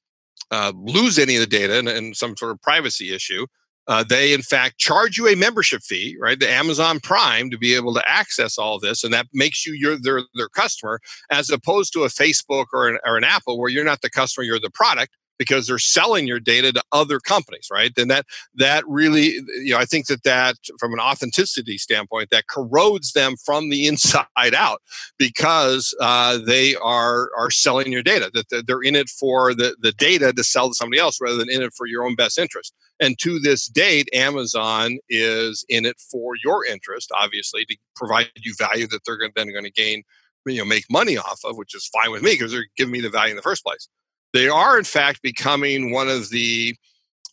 [0.52, 3.46] uh, lose any of the data and some sort of privacy issue.
[3.88, 6.39] Uh, they, in fact, charge you a membership fee, right?
[6.39, 9.98] The Amazon Prime to be able to access all this, and that makes you your
[9.98, 13.84] their their customer, as opposed to a Facebook or an, or an Apple, where you're
[13.84, 17.93] not the customer, you're the product because they're selling your data to other companies right
[17.95, 22.47] then that that really you know i think that that from an authenticity standpoint that
[22.47, 24.81] corrodes them from the inside out
[25.17, 29.91] because uh, they are are selling your data that they're in it for the the
[29.93, 32.73] data to sell to somebody else rather than in it for your own best interest
[32.99, 38.53] and to this date, Amazon is in it for your interest, obviously, to provide you
[38.57, 40.03] value that they're then going to gain,
[40.45, 43.01] you know, make money off of, which is fine with me because they're giving me
[43.01, 43.89] the value in the first place.
[44.36, 46.75] They are, in fact, becoming one of the,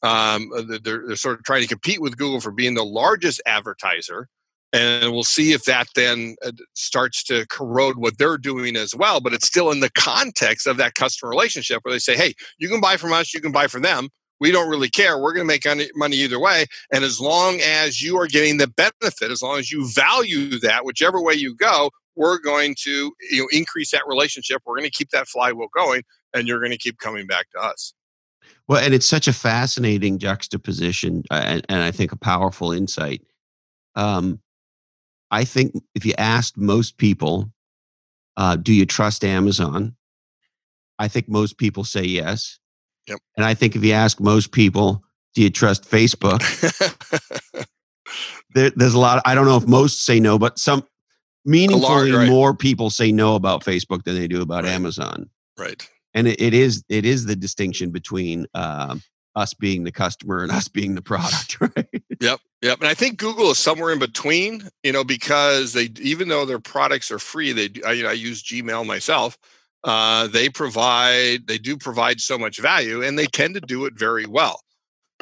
[0.05, 3.43] um, uh, they're, they're sort of trying to compete with Google for being the largest
[3.45, 4.29] advertiser.
[4.73, 9.21] And we'll see if that then uh, starts to corrode what they're doing as well.
[9.21, 12.69] But it's still in the context of that customer relationship where they say, hey, you
[12.69, 14.09] can buy from us, you can buy from them
[14.41, 15.21] we don't really care.
[15.21, 16.67] We're going to make money either way.
[16.93, 20.85] And as long as you are getting the benefit, as long as you value that,
[20.85, 24.63] whichever way you go, we're going to you know increase that relationship.
[24.67, 26.03] We're going to keep that flywheel going,
[26.35, 27.95] and you're going to keep coming back to us.
[28.69, 33.23] Well, and it's such a fascinating juxtaposition, uh, and, and, I think a powerful insight.
[33.95, 34.41] Um,
[35.31, 37.53] I think if you asked most people,
[38.37, 39.97] uh, "Do you trust Amazon?"
[40.99, 42.59] I think most people say yes.
[43.09, 43.19] Yep.
[43.37, 45.03] And I think if you ask most people,
[45.35, 46.41] do you trust Facebook?
[48.55, 49.19] there, there's a lot.
[49.19, 50.87] Of, I don't know if most say no, but some
[51.45, 52.29] meaningfully right.
[52.29, 54.73] more people say no about Facebook than they do about right.
[54.73, 55.29] Amazon.
[55.59, 55.89] Right.
[56.15, 58.97] And it, it is it is the distinction between uh,
[59.35, 62.03] us being the customer and us being the product, right?
[62.21, 62.81] Yep, yep.
[62.81, 66.61] And I think Google is somewhere in between, you know, because they even though their
[66.61, 69.39] products are free, they I, you know, I use Gmail myself
[69.85, 73.95] uh, they provide they do provide so much value and they tend to do it
[73.99, 74.61] very well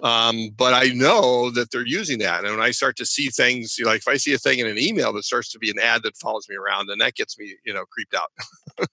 [0.02, 3.78] um, but i know that they're using that and when i start to see things
[3.78, 5.70] you know, like if i see a thing in an email that starts to be
[5.70, 8.30] an ad that follows me around and that gets me you know creeped out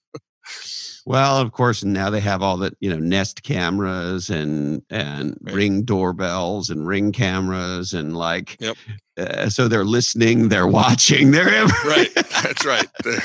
[1.06, 5.54] well of course now they have all the you know nest cameras and and right.
[5.54, 8.76] ring doorbells and ring cameras and like yep.
[9.16, 13.22] Uh, so they're listening they're watching they're right that's right they're,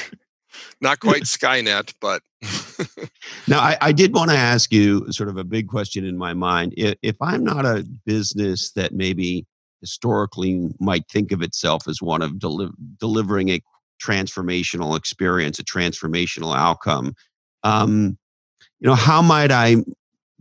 [0.84, 2.22] not quite Skynet, but.
[3.48, 6.34] now, I, I did want to ask you sort of a big question in my
[6.34, 6.74] mind.
[6.78, 9.48] If, if I'm not a business that maybe
[9.82, 12.70] historically might think of itself as one of deli-
[13.00, 13.62] delivering a
[14.02, 17.16] transformational experience, a transformational outcome,
[17.64, 18.18] um,
[18.80, 19.78] you know, how might I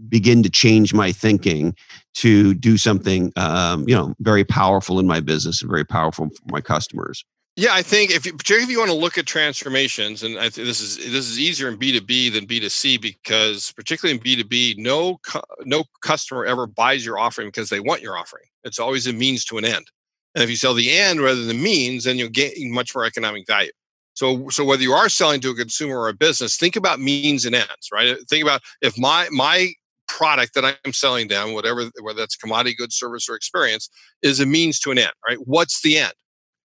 [0.09, 1.75] begin to change my thinking
[2.15, 6.43] to do something, um, you know, very powerful in my business and very powerful for
[6.51, 7.25] my customers?
[7.55, 10.49] Yeah, I think if you, particularly if you want to look at transformations, and I
[10.49, 13.73] think this is this is easier in B two B than B two C because
[13.73, 15.21] particularly in B two B, no
[15.61, 18.45] no customer ever buys your offering because they want your offering.
[18.65, 19.87] It's always a means to an end.
[20.35, 23.05] And if you sell the end rather than the means, then you'll gain much more
[23.05, 23.71] economic value.
[24.15, 27.45] So, so whether you are selling to a consumer or a business, think about means
[27.45, 28.17] and ends, right?
[28.29, 29.73] Think about if my my
[30.07, 33.89] product that I'm selling them, whatever whether that's commodity, goods, service, or experience,
[34.23, 35.39] is a means to an end, right?
[35.45, 36.13] What's the end?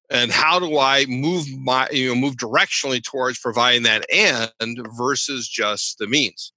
[0.09, 4.51] And how do I move my you know move directionally towards providing that end
[4.97, 6.51] versus just the means?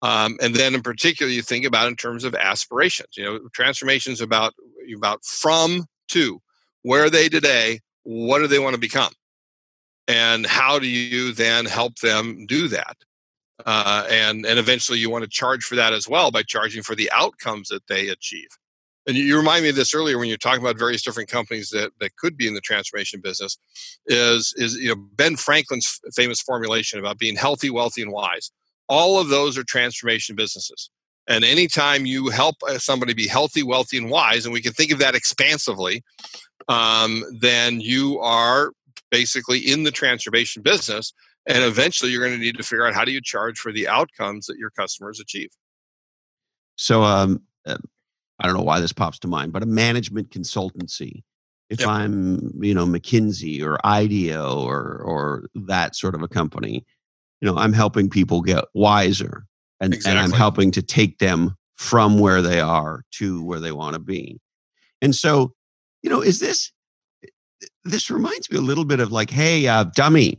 [0.00, 3.16] Um, and then in particular, you think about in terms of aspirations.
[3.16, 4.54] You know, transformations about
[4.94, 6.40] about from to
[6.82, 7.80] where are they today?
[8.02, 9.12] What do they want to become?
[10.06, 12.96] And how do you then help them do that?
[13.66, 16.94] Uh, and and eventually, you want to charge for that as well by charging for
[16.94, 18.48] the outcomes that they achieve.
[19.06, 21.70] And you, you remind me of this earlier when you're talking about various different companies
[21.70, 23.58] that, that could be in the transformation business.
[24.06, 28.52] Is is you know Ben Franklin's famous formulation about being healthy, wealthy, and wise
[28.88, 30.90] all of those are transformation businesses.
[31.28, 34.90] And anytime you help uh, somebody be healthy, wealthy, and wise, and we can think
[34.90, 36.02] of that expansively,
[36.68, 38.72] um, then you are
[39.10, 41.12] basically in the transformation business.
[41.46, 43.88] And eventually you're going to need to figure out how do you charge for the
[43.88, 45.50] outcomes that your customers achieve.
[46.76, 47.78] So, um, uh,
[48.38, 51.22] I don't know why this pops to mind, but a management consultancy.
[51.70, 51.88] If yep.
[51.88, 56.86] I'm, you know, McKinsey or IDEO or or that sort of a company,
[57.40, 59.46] you know i'm helping people get wiser
[59.80, 60.18] and, exactly.
[60.18, 64.00] and i'm helping to take them from where they are to where they want to
[64.00, 64.40] be.
[65.00, 65.52] And so
[66.02, 66.72] you know is this
[67.84, 70.36] this reminds me a little bit of like hey uh, dummy.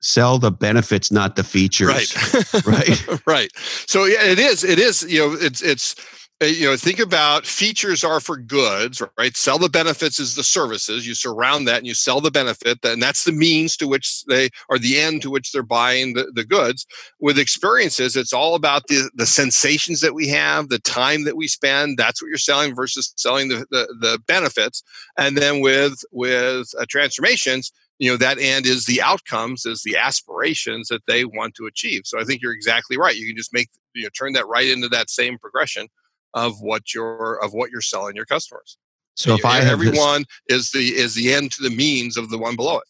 [0.00, 1.88] Sell the benefits not the features.
[1.88, 2.66] Right.
[2.66, 3.26] Right?
[3.26, 3.50] Right.
[3.86, 5.94] So yeah it is it is you know it's it's
[6.40, 9.36] you know think about features are for goods right?
[9.36, 11.06] Sell the benefits is the services.
[11.06, 14.50] You surround that and you sell the benefit and that's the means to which they
[14.68, 16.86] are the end to which they're buying the, the goods.
[17.20, 21.48] With experiences it's all about the the sensations that we have the time that we
[21.48, 24.82] spend that's what you're selling versus selling the the, the benefits.
[25.16, 29.96] And then with with uh, transformations you know that end is the outcomes is the
[29.96, 32.02] aspirations that they want to achieve.
[32.04, 33.16] So i think you're exactly right.
[33.16, 35.86] You can just make you know turn that right into that same progression
[36.34, 38.76] of what you're of what you're selling your customers.
[39.16, 42.38] So if I have everyone is the is the end to the means of the
[42.38, 42.88] one below it.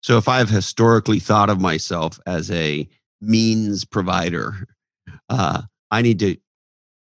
[0.00, 2.88] So if I've historically thought of myself as a
[3.20, 4.66] means provider,
[5.28, 6.36] uh, I need to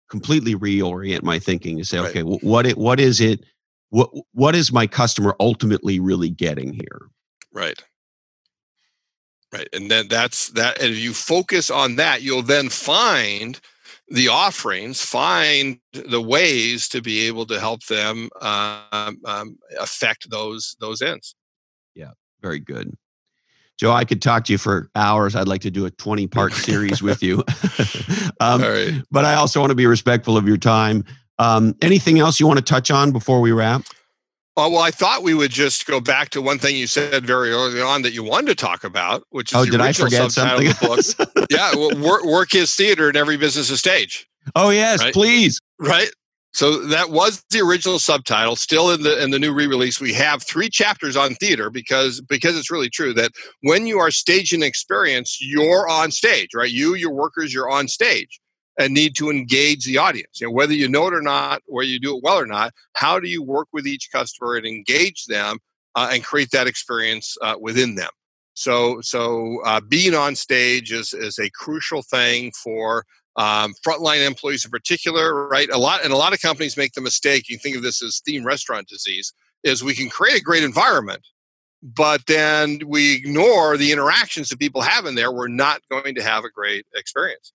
[0.09, 2.09] completely reorient my thinking and say, right.
[2.09, 3.43] okay, what it, what is it?
[3.89, 7.09] What what is my customer ultimately really getting here?
[7.51, 7.81] Right.
[9.53, 10.81] Right, and then that's that.
[10.81, 13.59] And if you focus on that, you'll then find
[14.07, 20.75] the offerings, find the ways to be able to help them um, um, affect those
[20.79, 21.35] those ends.
[21.95, 22.95] Yeah, very good.
[23.77, 25.35] Joe, I could talk to you for hours.
[25.35, 27.43] I'd like to do a 20 part series with you.
[28.39, 28.61] um,
[29.11, 31.03] But I also want to be respectful of your time.
[31.39, 33.83] Um, anything else you want to touch on before we wrap?
[34.57, 37.51] Uh, well, I thought we would just go back to one thing you said very
[37.51, 40.31] early on that you wanted to talk about, which is oh, the did I forget
[40.31, 40.69] something?
[40.69, 41.47] Of the book.
[41.51, 44.25] yeah, well, work, work is theater, and every business is stage.
[44.55, 45.13] Oh yes, right?
[45.13, 45.59] please.
[45.77, 46.09] Right.
[46.53, 48.55] So that was the original subtitle.
[48.55, 52.57] Still in the in the new re-release, we have three chapters on theater because because
[52.57, 53.31] it's really true that
[53.63, 56.71] when you are staging an experience, you're on stage, right?
[56.71, 58.39] You, your workers, you're on stage
[58.77, 60.41] and need to engage the audience.
[60.41, 62.73] You know, whether you know it or not, whether you do it well or not,
[62.93, 65.59] how do you work with each customer and engage them
[65.95, 68.09] uh, and create that experience uh, within them?
[68.53, 73.05] So, so uh, being on stage is is a crucial thing for
[73.35, 75.47] um, frontline employees in particular.
[75.47, 77.49] Right, a lot and a lot of companies make the mistake.
[77.49, 79.33] You think of this as theme restaurant disease.
[79.63, 81.25] Is we can create a great environment,
[81.81, 85.31] but then we ignore the interactions that people have in there.
[85.31, 87.51] We're not going to have a great experience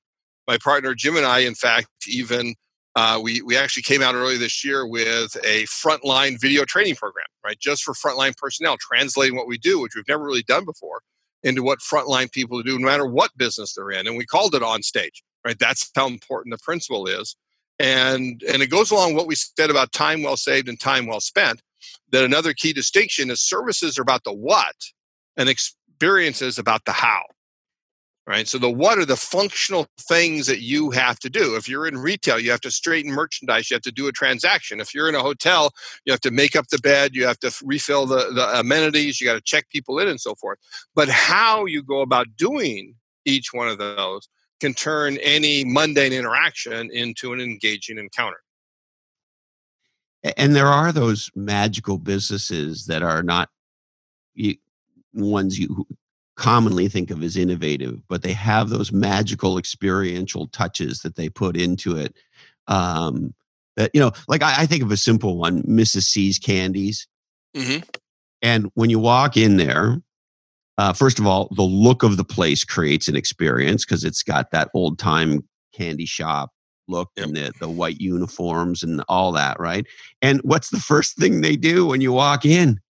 [0.51, 2.57] my partner Jim and I, in fact, even
[2.97, 7.27] uh, we we actually came out early this year with a frontline video training program,
[7.45, 11.03] right, just for frontline personnel, translating what we do, which we've never really done before,
[11.45, 14.63] into what frontline people do, no matter what business they're in, and we called it
[14.63, 15.57] on stage, right?
[15.57, 17.37] That's how important the principle is,
[17.79, 21.21] and and it goes along what we said about time well saved and time well
[21.21, 21.63] spent.
[22.11, 24.75] That another key distinction is services are about the what,
[25.37, 27.23] and experiences about the how
[28.31, 28.47] right?
[28.47, 31.57] So the what are the functional things that you have to do?
[31.57, 34.78] If you're in retail, you have to straighten merchandise, you have to do a transaction.
[34.78, 35.72] If you're in a hotel,
[36.05, 39.26] you have to make up the bed, you have to refill the, the amenities, you
[39.26, 40.61] got to check people in and so forth.
[40.95, 44.28] But how you go about doing each one of those
[44.61, 48.39] can turn any mundane interaction into an engaging encounter.
[50.37, 53.49] And there are those magical businesses that are not
[55.12, 55.85] ones you
[56.41, 61.55] commonly think of as innovative, but they have those magical experiential touches that they put
[61.55, 62.16] into it.
[62.66, 63.34] Um,
[63.76, 66.05] that you know, like I, I think of a simple one, Mrs.
[66.05, 67.07] See's Candies.
[67.55, 67.84] Mm-hmm.
[68.41, 69.99] And when you walk in there,
[70.78, 74.51] uh, first of all, the look of the place creates an experience because it's got
[74.51, 76.51] that old time candy shop
[76.88, 77.26] look yep.
[77.26, 79.86] and the, the white uniforms and all that, right?
[80.22, 82.80] And what's the first thing they do when you walk in?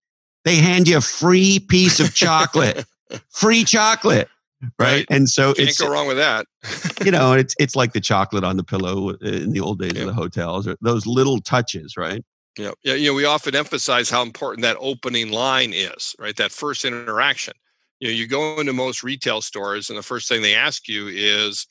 [0.44, 2.84] They hand you a free piece of chocolate,
[3.31, 4.29] free chocolate.
[4.63, 4.71] Right?
[4.79, 5.07] right.
[5.09, 6.47] And so Can't it's go wrong with that.
[7.05, 10.03] you know, it's it's like the chocolate on the pillow in the old days yep.
[10.03, 12.23] of the hotels or those little touches, right?
[12.59, 12.73] Yeah.
[12.85, 12.95] Yeah.
[12.95, 16.37] You know, we often emphasize how important that opening line is, right?
[16.37, 17.55] That first interaction.
[18.01, 21.09] You know, you go into most retail stores and the first thing they ask you
[21.09, 21.67] is,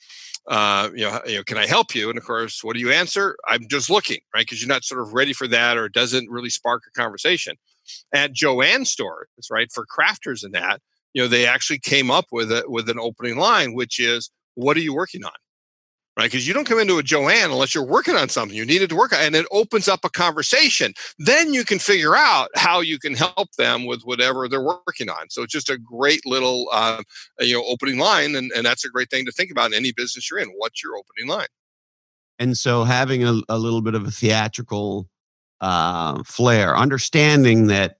[0.48, 2.08] uh, you know, you know, can I help you?
[2.08, 3.36] And of course, what do you answer?
[3.46, 4.40] I'm just looking, right?
[4.40, 7.56] Because you're not sort of ready for that, or it doesn't really spark a conversation.
[8.14, 10.80] At Jo-Ann stores, right, for crafters and that,
[11.12, 14.76] you know, they actually came up with it with an opening line, which is, "What
[14.76, 15.32] are you working on?"
[16.20, 16.30] right?
[16.30, 18.96] Because you don't come into a Jo-Ann unless you're working on something you needed to
[18.96, 20.92] work on, and it opens up a conversation.
[21.18, 25.30] Then you can figure out how you can help them with whatever they're working on.
[25.30, 27.02] So it's just a great little, uh,
[27.38, 29.92] you know, opening line, and, and that's a great thing to think about in any
[29.92, 30.50] business you're in.
[30.56, 31.48] What's your opening line?
[32.38, 35.08] And so having a, a little bit of a theatrical
[35.62, 37.96] uh, flair, understanding that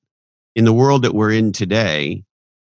[0.54, 2.24] in the world that we're in today,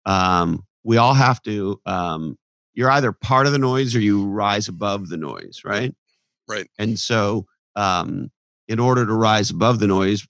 [0.05, 2.37] um, we all have to um,
[2.75, 5.95] you're either part of the noise or you rise above the noise, right?
[6.47, 6.69] Right.
[6.77, 8.31] And so, um,
[8.67, 10.27] in order to rise above the noise,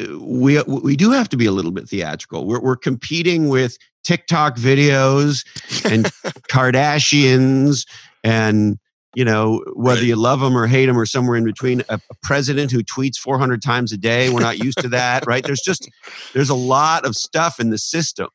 [0.00, 2.46] uh, we we do have to be a little bit theatrical.
[2.46, 5.44] We're we're competing with TikTok videos
[5.90, 6.04] and
[6.48, 7.86] Kardashians
[8.24, 8.78] and
[9.14, 10.06] you know whether right.
[10.06, 13.16] you love them or hate them or somewhere in between a, a, president who tweets
[13.16, 15.90] 400 times a day we're not used to that right there's just
[16.32, 18.28] there's a lot of stuff in the system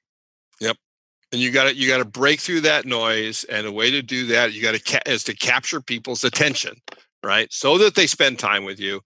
[0.59, 0.77] yep.
[1.31, 4.01] And you got to you got to break through that noise and a way to
[4.01, 6.75] do that you got to ca- is to capture people's attention
[7.25, 7.51] right?
[7.51, 9.01] So that they spend time with you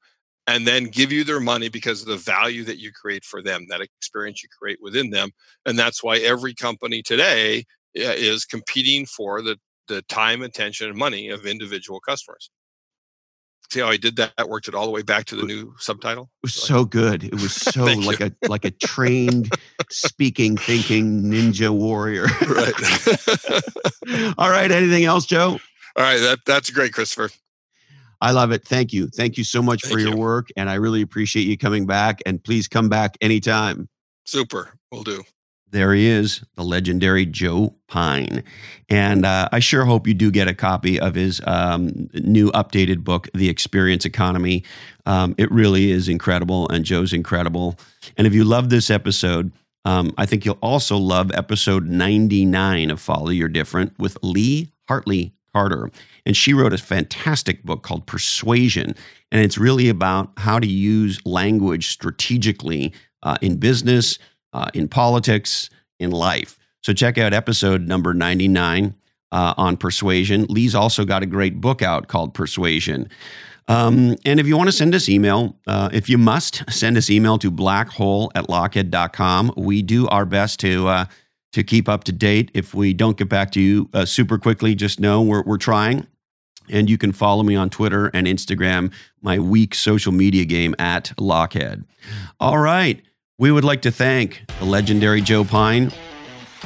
[0.45, 3.65] and then give you their money because of the value that you create for them
[3.69, 5.31] that experience you create within them
[5.65, 7.63] and that's why every company today
[7.95, 12.51] eh, is competing for the the time attention and money of individual customers
[13.71, 14.33] See how I did that?
[14.37, 16.23] That worked it all the way back to the new subtitle.
[16.23, 17.23] It was so good.
[17.23, 18.31] It was so like you.
[18.41, 19.51] a like a trained
[19.91, 22.23] speaking, thinking ninja warrior.
[22.47, 24.33] right.
[24.37, 24.71] all right.
[24.71, 25.59] Anything else, Joe?
[25.95, 26.17] All right.
[26.19, 27.29] That that's great, Christopher.
[28.21, 28.65] I love it.
[28.65, 29.07] Thank you.
[29.07, 30.17] Thank you so much Thank for your you.
[30.17, 30.49] work.
[30.57, 32.21] And I really appreciate you coming back.
[32.25, 33.87] And please come back anytime.
[34.25, 34.73] Super.
[34.91, 35.23] We'll do
[35.71, 38.43] there he is, the legendary Joe Pine.
[38.89, 43.03] And uh, I sure hope you do get a copy of his um, new updated
[43.03, 44.63] book, The Experience Economy.
[45.05, 47.79] Um, it really is incredible, and Joe's incredible.
[48.17, 49.51] And if you love this episode,
[49.85, 55.33] um, I think you'll also love episode 99 of Follow Your Different with Lee Hartley
[55.53, 55.89] Carter.
[56.25, 58.95] And she wrote a fantastic book called Persuasion.
[59.31, 62.93] And it's really about how to use language strategically
[63.23, 64.17] uh, in business
[64.53, 65.69] uh, in politics,
[65.99, 66.57] in life.
[66.81, 68.95] So check out episode number 99
[69.31, 70.45] uh, on persuasion.
[70.49, 73.09] Lee's also got a great book out called Persuasion.
[73.67, 77.09] Um, and if you want to send us email, uh, if you must, send us
[77.09, 79.53] email to blackhole at lochhead.com.
[79.55, 81.05] We do our best to uh,
[81.51, 82.49] to keep up to date.
[82.53, 86.07] If we don't get back to you uh, super quickly, just know we're, we're trying.
[86.67, 91.11] And you can follow me on Twitter and Instagram, my weak social media game at
[91.17, 91.85] Lochhead.
[92.39, 93.01] All right.
[93.39, 95.93] We would like to thank the legendary Joe Pine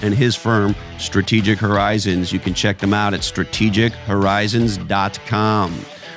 [0.02, 2.34] and his firm, Strategic Horizons.
[2.34, 5.72] You can check them out at strategichorizons.com.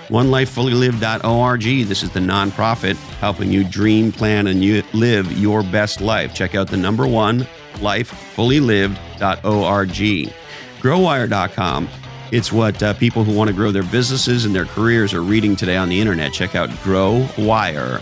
[0.09, 1.63] OneLifeFullyLived.org.
[1.87, 6.33] This is the nonprofit helping you dream, plan, and you live your best life.
[6.33, 10.33] Check out the number one, lifefullylived.org.
[10.81, 11.89] GrowWire.com.
[12.33, 15.55] It's what uh, people who want to grow their businesses and their careers are reading
[15.55, 16.33] today on the internet.
[16.33, 18.01] Check out growwire.com.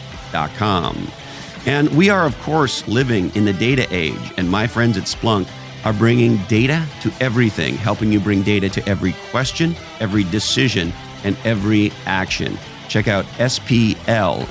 [1.67, 5.49] And we are, of course, living in the data age, and my friends at Splunk
[5.85, 10.93] are bringing data to everything, helping you bring data to every question, every decision,
[11.25, 12.59] and every action.
[12.89, 14.47] Check out splunk.com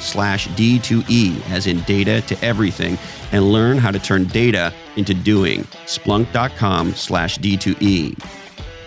[0.00, 2.98] slash D2E, as in data to everything,
[3.32, 5.64] and learn how to turn data into doing.
[5.86, 8.18] Splunk.com slash D2E.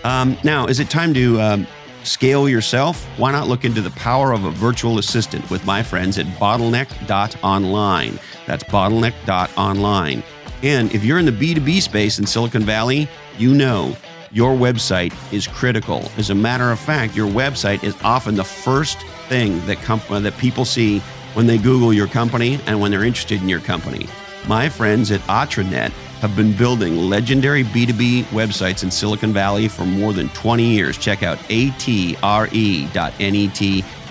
[0.04, 1.66] Um, now, is it time to um,
[2.08, 3.04] Scale yourself?
[3.18, 8.18] Why not look into the power of a virtual assistant with my friends at bottleneck.online?
[8.46, 10.22] That's bottleneck.online.
[10.62, 13.94] And if you're in the B2B space in Silicon Valley, you know
[14.32, 16.10] your website is critical.
[16.16, 18.98] As a matter of fact, your website is often the first
[19.28, 21.00] thing that, comp- uh, that people see
[21.34, 24.06] when they Google your company and when they're interested in your company.
[24.46, 30.12] My friends at Atranet have been building legendary B2B websites in Silicon Valley for more
[30.12, 30.98] than 20 years.
[30.98, 32.18] Check out atre.net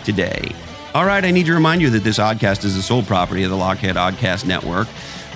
[0.05, 0.51] today.
[0.95, 3.51] All right, I need to remind you that this oddcast is the sole property of
[3.51, 4.87] the Lochhead Oddcast Network.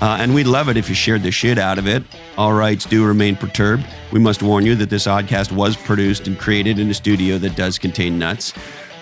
[0.02, 2.04] Uh, and we'd love it if you shared the shit out of it.
[2.36, 3.86] All rights do remain perturbed.
[4.12, 7.56] We must warn you that this oddcast was produced and created in a studio that
[7.56, 8.54] does contain nuts.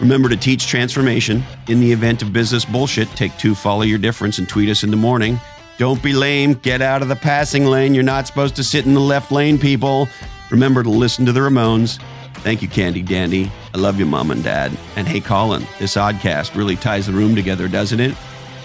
[0.02, 1.44] Remember to teach transformation.
[1.70, 4.92] In the event of business bullshit, take two, follow your difference, and tweet us in
[4.92, 5.40] the morning.
[5.80, 6.56] Don't be lame.
[6.56, 7.94] Get out of the passing lane.
[7.94, 10.10] You're not supposed to sit in the left lane, people.
[10.52, 12.00] Remember to listen to the Ramones.
[12.40, 13.50] Thank you, Candy Dandy.
[13.74, 14.78] I love you, Mom and Dad.
[14.98, 18.14] And hey, Colin, this oddcast really ties the room together, doesn't it?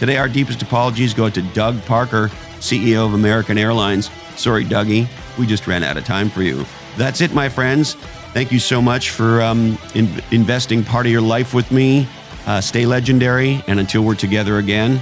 [0.00, 4.10] Today, our deepest apologies go to Doug Parker, CEO of American Airlines.
[4.34, 5.06] Sorry, Dougie,
[5.38, 6.66] we just ran out of time for you.
[6.96, 7.94] That's it, my friends.
[8.32, 12.08] Thank you so much for um, in- investing part of your life with me.
[12.44, 14.98] Uh, stay legendary, and until we're together again,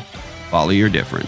[0.50, 1.26] follow your different.